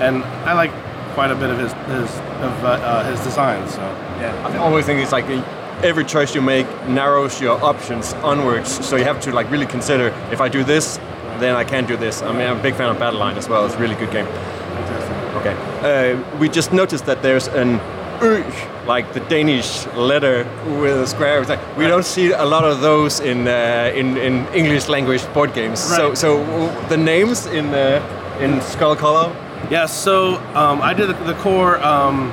[0.00, 0.70] and I like
[1.14, 2.10] quite a bit of his his
[2.42, 3.74] of uh, uh, his designs.
[3.74, 3.80] So.
[4.20, 5.42] Yeah, I always think it's like uh,
[5.82, 8.84] every choice you make narrows your options onwards.
[8.86, 10.98] So you have to like really consider if I do this,
[11.40, 12.22] then I can't do this.
[12.22, 13.64] I mean, I'm a big fan of Battle Line as well.
[13.66, 14.26] It's a really good game.
[15.36, 15.54] Okay.
[15.82, 17.80] Uh, we just noticed that there's an
[18.20, 18.42] Ø,
[18.86, 20.46] like the Danish letter
[20.80, 21.44] with a square.
[21.76, 25.80] We don't see a lot of those in uh, in, in English language board games.
[25.80, 26.18] So Right.
[26.18, 26.28] so
[26.88, 28.00] the names in uh,
[28.40, 29.32] in Skull Hollow.
[29.70, 32.32] Yeah, so um, I did the, the core um,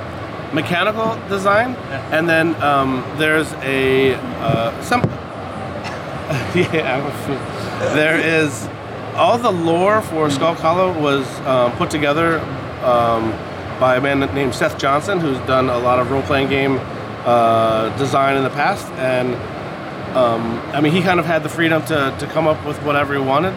[0.52, 1.74] mechanical design,
[2.12, 5.02] and then um, there's a uh, some.
[6.54, 7.00] yeah,
[7.94, 8.68] there is
[9.16, 12.40] all the lore for Skull Hollow was um, put together
[12.84, 13.32] um,
[13.80, 16.78] by a man named Seth Johnson, who's done a lot of role-playing game
[17.24, 19.34] uh, design in the past, and
[20.16, 23.14] um, I mean, he kind of had the freedom to, to come up with whatever
[23.14, 23.52] he wanted.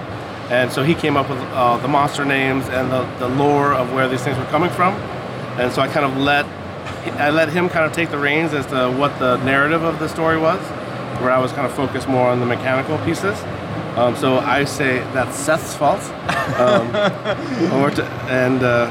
[0.50, 3.94] And so he came up with uh, the monster names and the, the lore of
[3.94, 4.96] where these things were coming from.
[5.60, 6.46] And so I kind of let
[7.20, 10.10] I let him kind of take the reins as to what the narrative of the
[10.10, 10.60] story was,
[11.22, 13.42] where I was kind of focused more on the mechanical pieces.
[13.96, 16.04] Um, so I say that's Seth's fault.
[16.60, 16.94] Um,
[18.30, 18.88] and uh,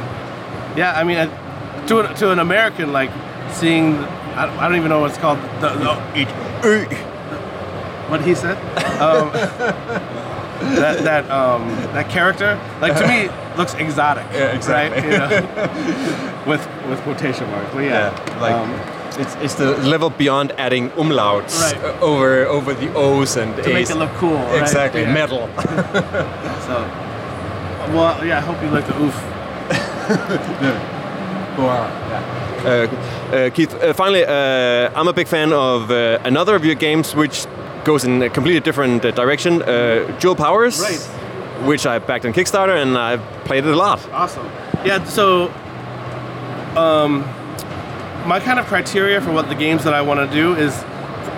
[0.76, 3.10] yeah, I mean, I- to, an- to an American, like
[3.52, 3.94] seeing,
[4.34, 5.94] I, I don't even know what it's called, the, the,
[8.08, 8.56] what he said.
[9.00, 9.30] Um,
[10.76, 14.24] that that um, that character, like to me, looks exotic.
[14.32, 15.02] Yeah, exactly.
[15.02, 15.12] Right?
[15.12, 16.44] You know?
[16.46, 17.72] with with quotation marks.
[17.74, 18.10] But yeah,
[18.40, 18.72] like um,
[19.20, 22.02] it's, it's the level beyond adding umlauts Right.
[22.02, 23.64] over over the O's and A's.
[23.66, 24.34] to make it look cool.
[24.34, 24.62] right?
[24.62, 25.12] exactly Yeah.
[25.14, 25.48] metal.
[26.66, 26.74] So,
[27.94, 28.38] well, yeah.
[28.38, 29.14] I hope you like the oof.
[31.58, 32.86] Uh,
[33.32, 37.14] uh, Keith, uh, finally, uh, I'm a big fan of uh, another of your games
[37.14, 37.46] which
[37.84, 39.62] goes in a completely different uh, direction.
[39.62, 40.98] Uh, Dual Powers, Right.
[41.66, 44.00] which I backed on Kickstarter and I've played it a lot.
[44.12, 44.46] Awesome.
[44.84, 45.02] Yeah.
[45.04, 45.50] So,
[46.76, 47.20] um,
[48.26, 50.72] my kind of criteria for what the games that I want to do is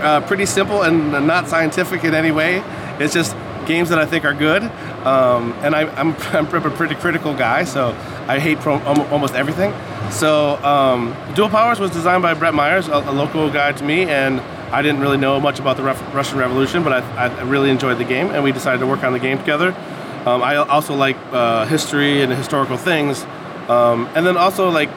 [0.02, 2.62] uh, pretty simple and not scientific in any way.
[2.98, 4.62] It's just games that I think are good.
[5.09, 7.88] Um, and I, I'm, I'm a pretty critical guy, so
[8.29, 9.72] I hate pro- almost everything.
[10.11, 14.03] So, um, Dual Powers was designed by Brett Myers, a, a local guy to me,
[14.03, 17.99] and I didn't really know much about the Russian Revolution, but I, I really enjoyed
[17.99, 19.74] the game, and we decided to work on the game together.
[20.26, 23.24] Um, I also like uh, history and historical things,
[23.68, 24.91] um, and then also like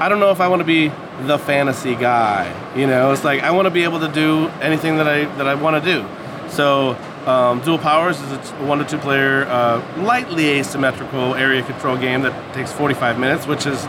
[0.00, 0.90] I don't know if I want to be
[1.20, 2.52] the fantasy guy.
[2.76, 5.46] You know, it's like I want to be able to do anything that I that
[5.46, 6.04] I want to do.
[6.48, 6.96] So
[7.26, 12.22] Um, Dual Powers is a one to two player, uh, lightly asymmetrical area control game
[12.22, 13.84] that takes 45 minutes, which is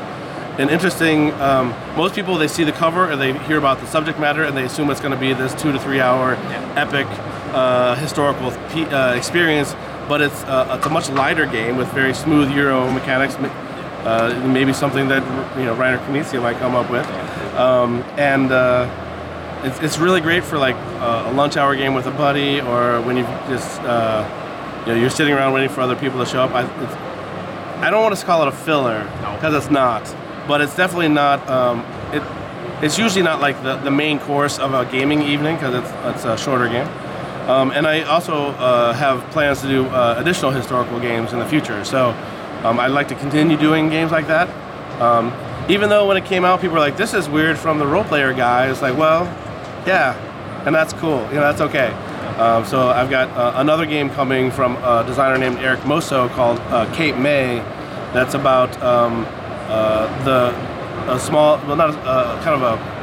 [0.60, 1.32] an interesting.
[1.42, 4.56] Um, most people they see the cover and they hear about the subject matter and
[4.56, 6.36] they assume it's going to be this two to three hour
[6.76, 7.08] epic
[7.54, 9.74] uh, historical p- uh, experience,
[10.08, 13.36] but it's uh, it's a much lighter game with very smooth Euro mechanics.
[13.36, 15.24] Uh, maybe something that
[15.58, 17.08] you know Reiner Knizia might come up with,
[17.56, 18.86] um, and uh,
[19.64, 23.02] it's, it's really great for like uh, a lunch hour game with a buddy, or
[23.02, 26.44] when you just uh, you know you're sitting around waiting for other people to show
[26.44, 26.52] up.
[26.52, 26.94] I, it's,
[27.84, 29.04] I don't want to call it a filler
[29.36, 30.04] because it's not,
[30.48, 31.48] but it's definitely not.
[31.50, 31.80] Um,
[32.14, 32.24] it
[32.84, 36.26] it's usually not like the, the main course of a gaming evening because it's it's
[36.26, 36.88] a shorter game.
[37.48, 41.46] Um, and I also uh, have plans to do uh, additional historical games in the
[41.46, 41.84] future.
[41.84, 42.12] So
[42.64, 44.50] um, I'd like to continue doing games like that.
[45.02, 45.34] Um,
[45.70, 48.04] even though when it came out, people were like, "This is weird" from the role
[48.04, 48.70] player guy.
[48.70, 49.26] It's like, well,
[49.86, 51.22] yeah, and that's cool.
[51.30, 51.92] You know, that's okay.
[52.38, 56.60] Um, so I've got uh, another game coming from a designer named Eric Mosso called
[56.62, 57.58] uh, Cape May.
[58.14, 59.26] That's about um,
[59.68, 60.74] uh, the
[61.14, 62.94] a small, well, not a, uh, kind of a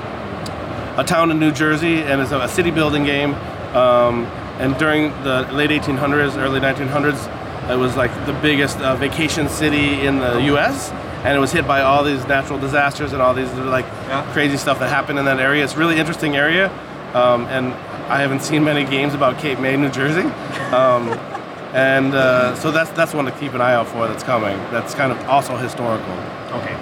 [1.00, 3.34] a town in New Jersey, and it's a, a city building game.
[3.74, 4.26] Um,
[4.58, 10.04] and during the late 1800s, early 1900s, it was like the biggest uh, vacation city
[10.06, 10.90] in the U.S.
[11.24, 13.84] And it was hit by all these natural disasters and all these like
[14.32, 15.62] crazy stuff that happened in that area.
[15.64, 16.70] It's a really interesting area,
[17.14, 17.74] um, and
[18.10, 20.26] I haven't seen many games about Cape May, New Jersey.
[20.72, 21.08] Um,
[21.74, 24.08] and uh, so that's that's one to keep an eye out for.
[24.08, 24.56] That's coming.
[24.70, 26.12] That's kind of also historical.
[26.52, 26.76] Okay.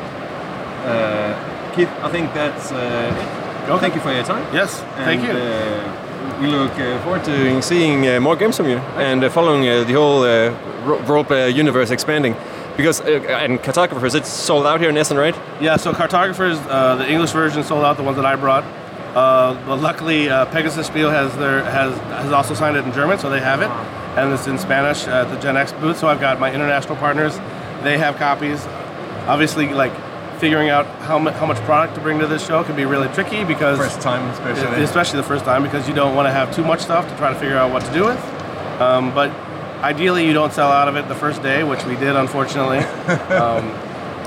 [0.85, 3.81] Uh, Keith, I think that's uh, it.
[3.81, 4.43] Thank you for your time.
[4.55, 5.31] Yes, thank you.
[5.31, 9.69] Uh, we look uh, forward to seeing uh, more games from you and uh, following
[9.69, 10.51] uh, the whole uh,
[10.85, 12.35] ro- role universe expanding.
[12.79, 15.35] Because uh, and cartographers, it's sold out here in Essen, right?
[15.61, 18.63] Yeah, so cartographers, uh, the English version sold out, the ones that I brought.
[19.17, 23.19] Uh, but luckily, uh, Pegasus Spiel has their has has also signed it in German,
[23.19, 23.69] so they have it,
[24.17, 25.99] and it's in Spanish at the Gen X booth.
[25.99, 27.37] So I've got my international partners;
[27.83, 28.65] they have copies.
[29.27, 29.93] Obviously, like
[30.39, 33.09] figuring out how mu- how much product to bring to this show can be really
[33.09, 34.85] tricky because First time, especially.
[34.85, 37.33] especially the first time because you don't want to have too much stuff to try
[37.33, 38.19] to figure out what to do with.
[38.81, 39.33] Um, but
[39.83, 42.79] ideally, you don't sell out of it the first day, which we did, unfortunately.
[43.35, 43.65] um,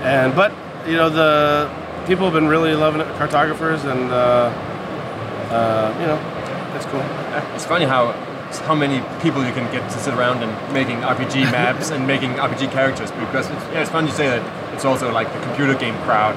[0.04, 0.52] and but
[0.88, 1.70] you know the
[2.08, 4.50] people have been really loving it, cartographers, and uh,
[5.52, 7.02] uh, you know it's cool.
[7.56, 8.14] It's funny how
[8.68, 12.32] how many people you can get to sit around and making RPG maps and making
[12.34, 15.74] RPG characters because it's, yeah, it's fun you say that it's also like the computer
[15.74, 16.36] game crowd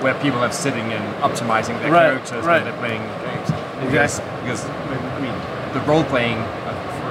[0.00, 2.62] where people are sitting and optimizing their Right, characters right.
[2.62, 3.50] when they're playing games.
[3.90, 5.34] Because, because I mean
[5.74, 6.38] the role playing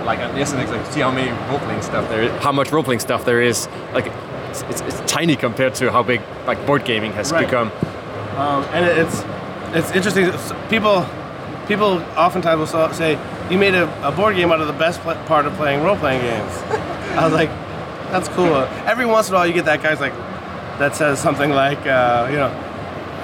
[0.08, 2.99] like yes, like see how many role playing stuff there is, how much role playing
[3.01, 3.68] stuff there is.
[3.93, 4.08] Like
[4.49, 7.45] it's, it's, it's tiny compared to how big like board gaming has Right.
[7.45, 7.72] become.
[8.38, 9.24] Um, and it's
[9.76, 10.32] it's interesting.
[10.70, 11.05] People
[11.68, 13.20] people oftentimes will say
[13.51, 15.97] you made a, a board game out of the best pl- part of playing role
[15.97, 16.53] playing games.
[17.18, 17.49] I was like,
[18.12, 18.55] that's cool.
[18.86, 20.14] Every once in a while, you get that guy's like
[20.80, 22.51] that says something like, uh, you know,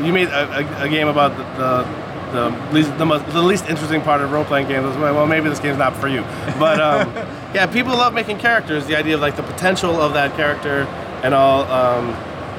[0.06, 1.44] you made a, a, a game about the.
[1.62, 2.03] the
[2.34, 5.60] the least, the, most, the least interesting part of role-playing games is well maybe this
[5.60, 6.22] game's not for you
[6.60, 7.14] but um,
[7.54, 10.84] yeah people love making characters the idea of like the potential of that character
[11.24, 12.14] and all um,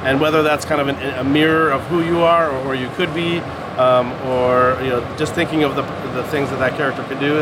[0.05, 2.89] and whether that's kind of an, a mirror of who you are or where you
[2.91, 3.39] could be,
[3.79, 7.39] um, or you know, just thinking of the, the things that that character could do.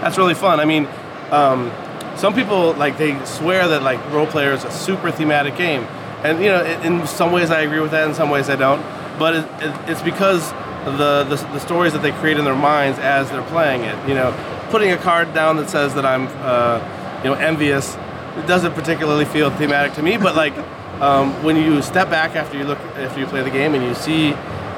[0.00, 0.58] That's really fun.
[0.58, 0.88] I mean,
[1.30, 1.70] um,
[2.16, 5.82] some people like they swear that like role player is a super thematic game,
[6.24, 8.56] and you know, in, in some ways I agree with that, in some ways I
[8.56, 8.82] don't.
[9.18, 10.52] But it, it, it's because
[10.92, 14.08] the, the the stories that they create in their minds as they're playing it.
[14.08, 14.32] You know,
[14.70, 16.78] putting a card down that says that I'm, uh,
[17.24, 17.96] you know, envious.
[18.36, 20.56] It doesn't particularly feel thematic to me, but like
[21.00, 23.94] um, when you step back after you look after you play the game and you
[23.94, 24.30] see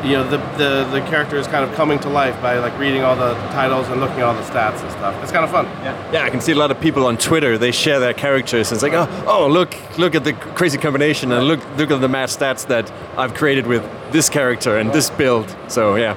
[0.04, 3.02] you know the, the the character is kind of coming to life by like reading
[3.02, 5.66] all the titles and looking at all the stats and stuff it's kind of fun
[5.84, 6.26] Yeah, yeah.
[6.26, 7.58] I can see a lot of people on Twitter.
[7.58, 8.70] They share their characters.
[8.70, 12.00] And it's like, oh, oh, look, look at the crazy combination, and look, look at
[12.00, 13.82] the mad stats that I've created with
[14.12, 15.46] this character and this build.
[15.68, 16.14] So yeah,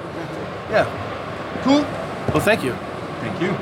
[0.72, 0.86] yeah
[1.64, 1.82] cool
[2.34, 2.74] well thank you
[3.22, 3.54] thank you.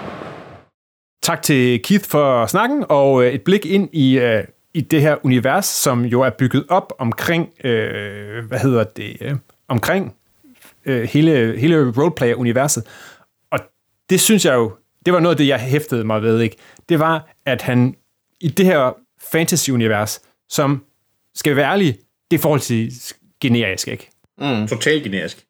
[1.22, 4.43] Tak til Keith for snakken, og øh, et blik ind i, øh,
[4.74, 9.36] i det her univers, som jo er bygget op omkring, øh, hvad hedder det, øh,
[9.70, 10.15] omkring
[10.86, 12.84] øh, hele, hele roleplayer-universet.
[13.51, 13.59] Og
[14.09, 14.72] det synes jeg jo,
[15.05, 16.55] det var noget af det, jeg hæftede mig ved, ikke?
[16.89, 17.95] Det var, at han
[18.41, 18.97] i det her
[19.32, 20.84] fantasy-univers, som,
[21.36, 21.97] skal være ærlige,
[22.32, 24.09] det er forholdsvis generisk, ikke?
[24.67, 25.45] Totalt generisk.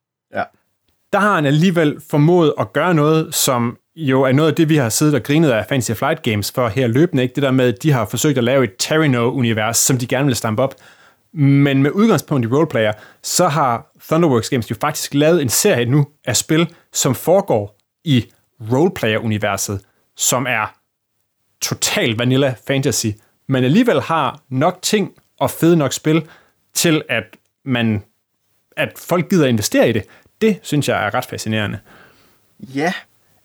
[1.14, 4.76] der har han alligevel formået at gøre noget, som jo er noget af det, vi
[4.76, 7.24] har siddet og grinet af Fantasy Flight Games for her løbende.
[7.24, 7.36] Ikke?
[7.36, 10.36] Det der med, at de har forsøgt at lave et Terrano-univers, som de gerne vil
[10.36, 10.76] stampe op.
[11.34, 12.94] Men med udgangspunkt i roleplayer,
[13.24, 18.32] så har Thunderworks Games jo faktisk lavet en serie nu af spil, som foregår i
[18.72, 19.82] roleplayer-universet,
[20.16, 20.76] som er
[21.62, 23.08] total vanilla fantasy,
[23.48, 26.28] men alligevel har nok ting og fede nok spil
[26.74, 27.24] til, at
[27.66, 28.04] man
[28.78, 30.04] at folk gider investere i det.
[30.42, 31.80] Det synes jeg er ret fascinerende.
[32.60, 32.94] Ja,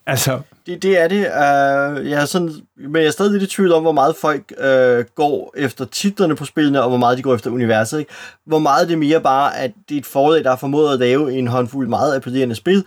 [0.06, 1.18] Altså, det, det er det.
[1.18, 4.52] Uh, jeg er sådan, men jeg er stadig lidt i tvivl om, hvor meget folk
[4.58, 7.98] uh, går efter titlerne på spillene, og hvor meget de går efter universet.
[7.98, 8.12] Ikke?
[8.46, 10.98] Hvor meget det er mere bare, at det er et forlag, der har formået at
[10.98, 12.84] lave en håndfuld meget appellerende spil,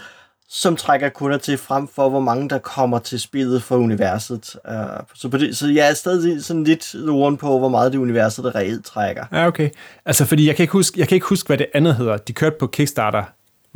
[0.50, 4.56] som trækker kunder til frem for, hvor mange der kommer til spillet for universet.
[4.70, 4.74] Uh,
[5.16, 8.46] så, på det, så jeg er stadig sådan lidt loren på, hvor meget det universet,
[8.46, 9.26] der reelt trækker.
[9.32, 9.70] ja, okay.
[10.06, 12.18] Altså, fordi jeg kan, ikke huske, jeg kan ikke huske, hvad det andet hedder.
[12.18, 13.24] De kørte på Kickstarter,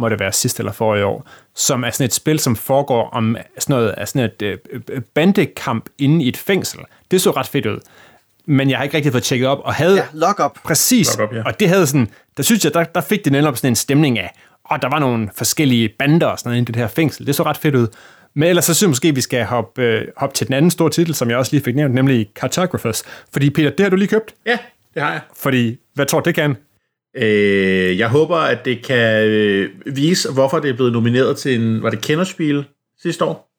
[0.02, 3.38] må det være sidste eller forrige år, som er sådan et spil, som foregår om
[3.60, 6.80] sådan noget, er sådan et øh, bandekamp inde i et fængsel.
[7.12, 7.80] Det så ret fedt ud.
[8.46, 9.96] Men jeg har ikke rigtig fået tjekket op, og havde...
[9.96, 10.58] Ja, lock up.
[10.64, 11.18] Præcis.
[11.18, 11.44] Lock up, ja.
[11.46, 14.20] Og det havde sådan, der synes jeg, der, der fik det netop sådan en stemning
[14.20, 14.34] af,
[14.64, 17.28] og der var nogle forskellige bander og sådan noget inde i det her fængsel.
[17.28, 17.88] Det så ret fedt ud.
[18.34, 20.72] Men ellers så synes jeg måske, at vi skal hoppe, øh, hoppe til den anden
[20.72, 23.04] store titel, som jeg også lige fik nævnt, nemlig Cartographers.
[23.34, 24.34] Fordi Peter, det har du lige købt.
[24.46, 24.58] Ja,
[24.94, 25.22] det har jeg.
[25.38, 26.56] Fordi, hvad tror du, det kan?
[27.18, 31.84] Øh, jeg håber, at det kan øh, vise, hvorfor det er blevet nomineret til en,
[31.84, 32.66] var det Kennerspiel
[33.02, 33.52] sidste år?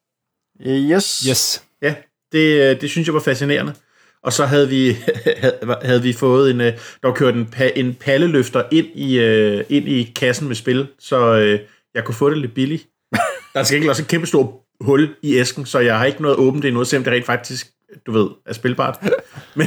[0.67, 1.25] Yes.
[1.29, 1.65] Yes.
[1.83, 1.95] Ja,
[2.33, 3.75] det, øh, det synes jeg var fascinerende.
[4.23, 4.97] Og så havde vi,
[5.89, 9.89] havde vi fået en, øh, der var kørt en, en palleløfter ind i, øh, ind
[9.89, 11.61] i kassen med spil, så øh,
[11.95, 12.89] jeg kunne få det lidt billigt.
[13.55, 14.51] Der er ikke også et kæmpe stort
[14.81, 17.67] hul i æsken, så jeg har ikke noget åbent endnu, selvom det rent faktisk,
[18.07, 18.99] du ved, er spilbart.
[19.57, 19.67] Men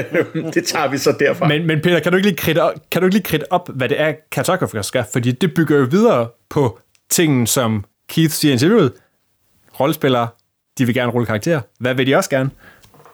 [0.54, 1.48] det tager vi så derfra.
[1.48, 3.68] Men, men Peter, kan du ikke lige kridte op, kan du ikke lige kridte op,
[3.74, 5.04] hvad det er, Cartographers skal?
[5.12, 6.78] Fordi det bygger jo videre på
[7.10, 8.92] tingen, som Keith siger i interviewet.
[9.80, 10.28] Rollespillere,
[10.78, 11.60] de vil gerne rulle karakterer.
[11.80, 12.50] Hvad vil de også gerne?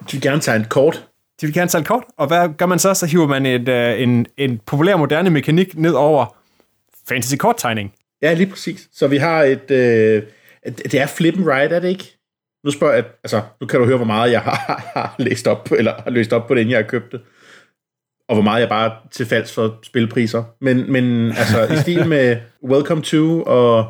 [0.01, 1.07] De vil gerne tage et kort.
[1.41, 2.95] De vil gerne tage et kort, og hvad gør man så?
[2.95, 6.37] Så hiver man et, uh, en, en populær moderne mekanik ned over
[7.09, 7.95] fantasy korttegning.
[8.23, 8.89] Ja, lige præcis.
[8.93, 9.71] Så vi har et...
[9.71, 10.23] Øh,
[10.67, 12.16] det er flip and ride, er det ikke?
[12.67, 15.65] Nu spørger jeg, altså, nu kan du høre, hvor meget jeg har, har læst op
[15.65, 17.21] på, eller har læst op på den, jeg har købt det.
[18.29, 20.45] Og hvor meget jeg bare er til falds for spilpriser.
[20.61, 23.87] Men, men altså, i stil med Welcome to, og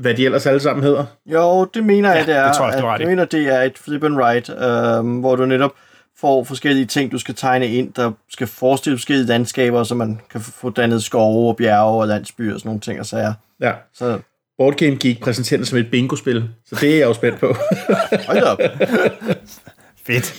[0.00, 1.04] hvad de ellers alle sammen hedder.
[1.26, 2.46] Jo, det mener jeg, Ja, det er.
[2.46, 5.36] det tror jeg, du ret jeg mener, det er et flip and write, øhm, hvor
[5.36, 5.72] du netop
[6.20, 10.40] får forskellige ting, du skal tegne ind, der skal forestille forskellige landskaber, så man kan
[10.40, 13.32] få dannet skove og bjerge og landsbyer og sådan nogle ting og sager.
[13.60, 13.72] Ja.
[13.94, 14.18] Så
[14.58, 17.46] Board Game Geek præsenterer det som et bingo-spil, så det er jeg jo spændt på.
[18.28, 18.58] hold op.
[20.06, 20.34] Fedt.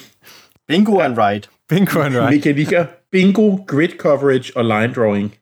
[0.68, 1.42] Bingo and ride.
[1.70, 2.30] Bingo and right.
[2.30, 5.36] Mekanikker, bingo, grid coverage og line drawing.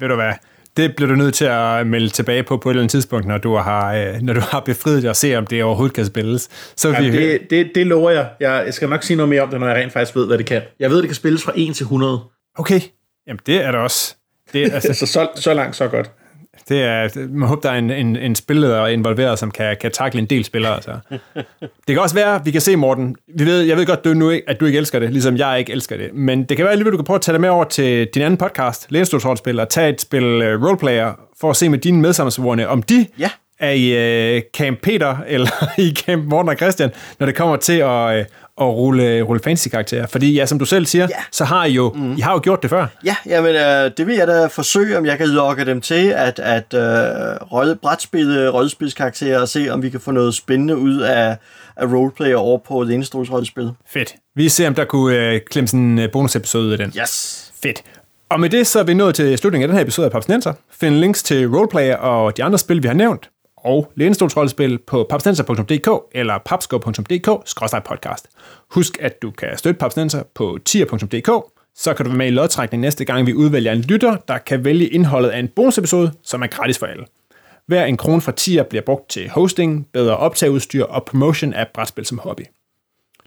[0.00, 0.32] Ved du hvad?
[0.76, 3.38] Det bliver du nødt til at melde tilbage på på et eller andet tidspunkt, når
[3.38, 6.48] du har, øh, når du har befriet dig og se, om det overhovedet kan spilles.
[6.76, 8.28] Så vi, Jamen, det, det, det lover jeg.
[8.40, 8.62] jeg.
[8.66, 10.46] Jeg skal nok sige noget mere om det, når jeg rent faktisk ved, hvad det
[10.46, 10.62] kan.
[10.78, 12.20] Jeg ved, det kan spilles fra 1 til 100.
[12.58, 12.80] Okay,
[13.26, 14.14] jamen det er der også.
[14.52, 16.10] Det, altså, Så, så, så langt, så godt
[16.70, 20.20] det er, man håber, der er en, en, en spilleder involveret, som kan, kan takle
[20.20, 20.82] en del spillere.
[20.82, 20.90] Så.
[21.64, 24.30] Det kan også være, vi kan se, Morten, vi ved, jeg ved godt, du nu
[24.30, 26.72] ikke, at du ikke elsker det, ligesom jeg ikke elsker det, men det kan være
[26.72, 29.68] alligevel, du kan prøve at tage det med over til din anden podcast, Lænestolsrollespil, og
[29.68, 33.30] tage et spil uh, roleplayer, for at se med dine medsammensvorene, om de Ja
[33.60, 37.78] er i uh, Camp Peter, eller i Camp Morten og Christian, når det kommer til
[37.78, 38.24] at, uh,
[38.60, 40.06] at rulle, rulle fantasy-karakterer.
[40.06, 41.14] Fordi ja, som du selv siger, Ja.
[41.32, 42.12] så har I jo, mm.
[42.16, 42.86] I har jo gjort det før.
[43.04, 46.38] Ja, jamen, øh, det vil jeg da forsøge, om jeg kan lokke dem til at,
[46.38, 46.80] at øh,
[47.52, 51.36] rolle, brætspille rollespilskarakterer og se, om vi kan få noget spændende ud af,
[51.76, 53.70] af roleplay over på Lænestols rollespil.
[53.92, 54.14] Fedt.
[54.36, 56.92] Vi ser, om der kunne øh, klemme sådan en øh, bonusepisode af den.
[57.00, 57.46] Yes!
[57.62, 57.82] Fedt.
[58.30, 60.52] Og med det så er vi nået til slutningen af den her episode af Papsnenser.
[60.80, 63.28] Find links til Roleplayer og de andre spil, vi har nævnt,
[63.64, 68.24] og Lænestolsrollespil på papstenser.dk eller papsko.dk-podcast.
[68.70, 71.30] Husk, at du kan støtte Papstenser på tier.dk,
[71.74, 74.64] så kan du være med i lodtrækning næste gang, vi udvælger en lytter, der kan
[74.64, 77.04] vælge indholdet af en bonusepisode, som er gratis for alle.
[77.66, 82.06] Hver en krone fra tier bliver brugt til hosting, bedre optageudstyr og promotion af brætspil
[82.06, 82.42] som hobby.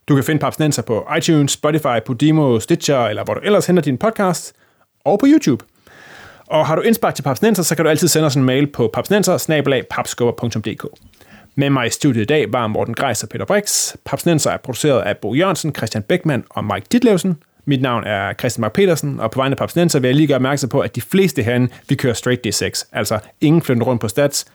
[0.07, 3.97] Du kan finde Papstenser på iTunes, Spotify, Podimo, Stitcher, eller hvor du ellers henter din
[3.97, 4.53] podcast,
[5.05, 5.65] og på YouTube.
[6.53, 8.89] Og har du indspark til Papsnenser, så kan du altid sende os en mail på
[8.93, 9.47] papsnenser
[11.55, 13.95] Med mig i studiet i dag var Morten Greis og Peter Brix.
[14.05, 17.37] Papsnenser er produceret af Bo Jørgensen, Christian Beckmann og Mike Ditlevsen.
[17.65, 20.35] Mit navn er Christian Mark Petersen, og på vegne af Papsnenser vil jeg lige gøre
[20.35, 22.89] opmærksom på, at de fleste herinde, vi kører straight D6.
[22.91, 24.45] Altså ingen flytter rundt på stats.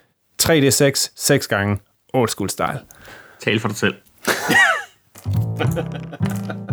[0.42, 1.78] 3D6, 6 gange,
[2.14, 2.78] old school style.
[3.44, 3.94] Tal for dig selv.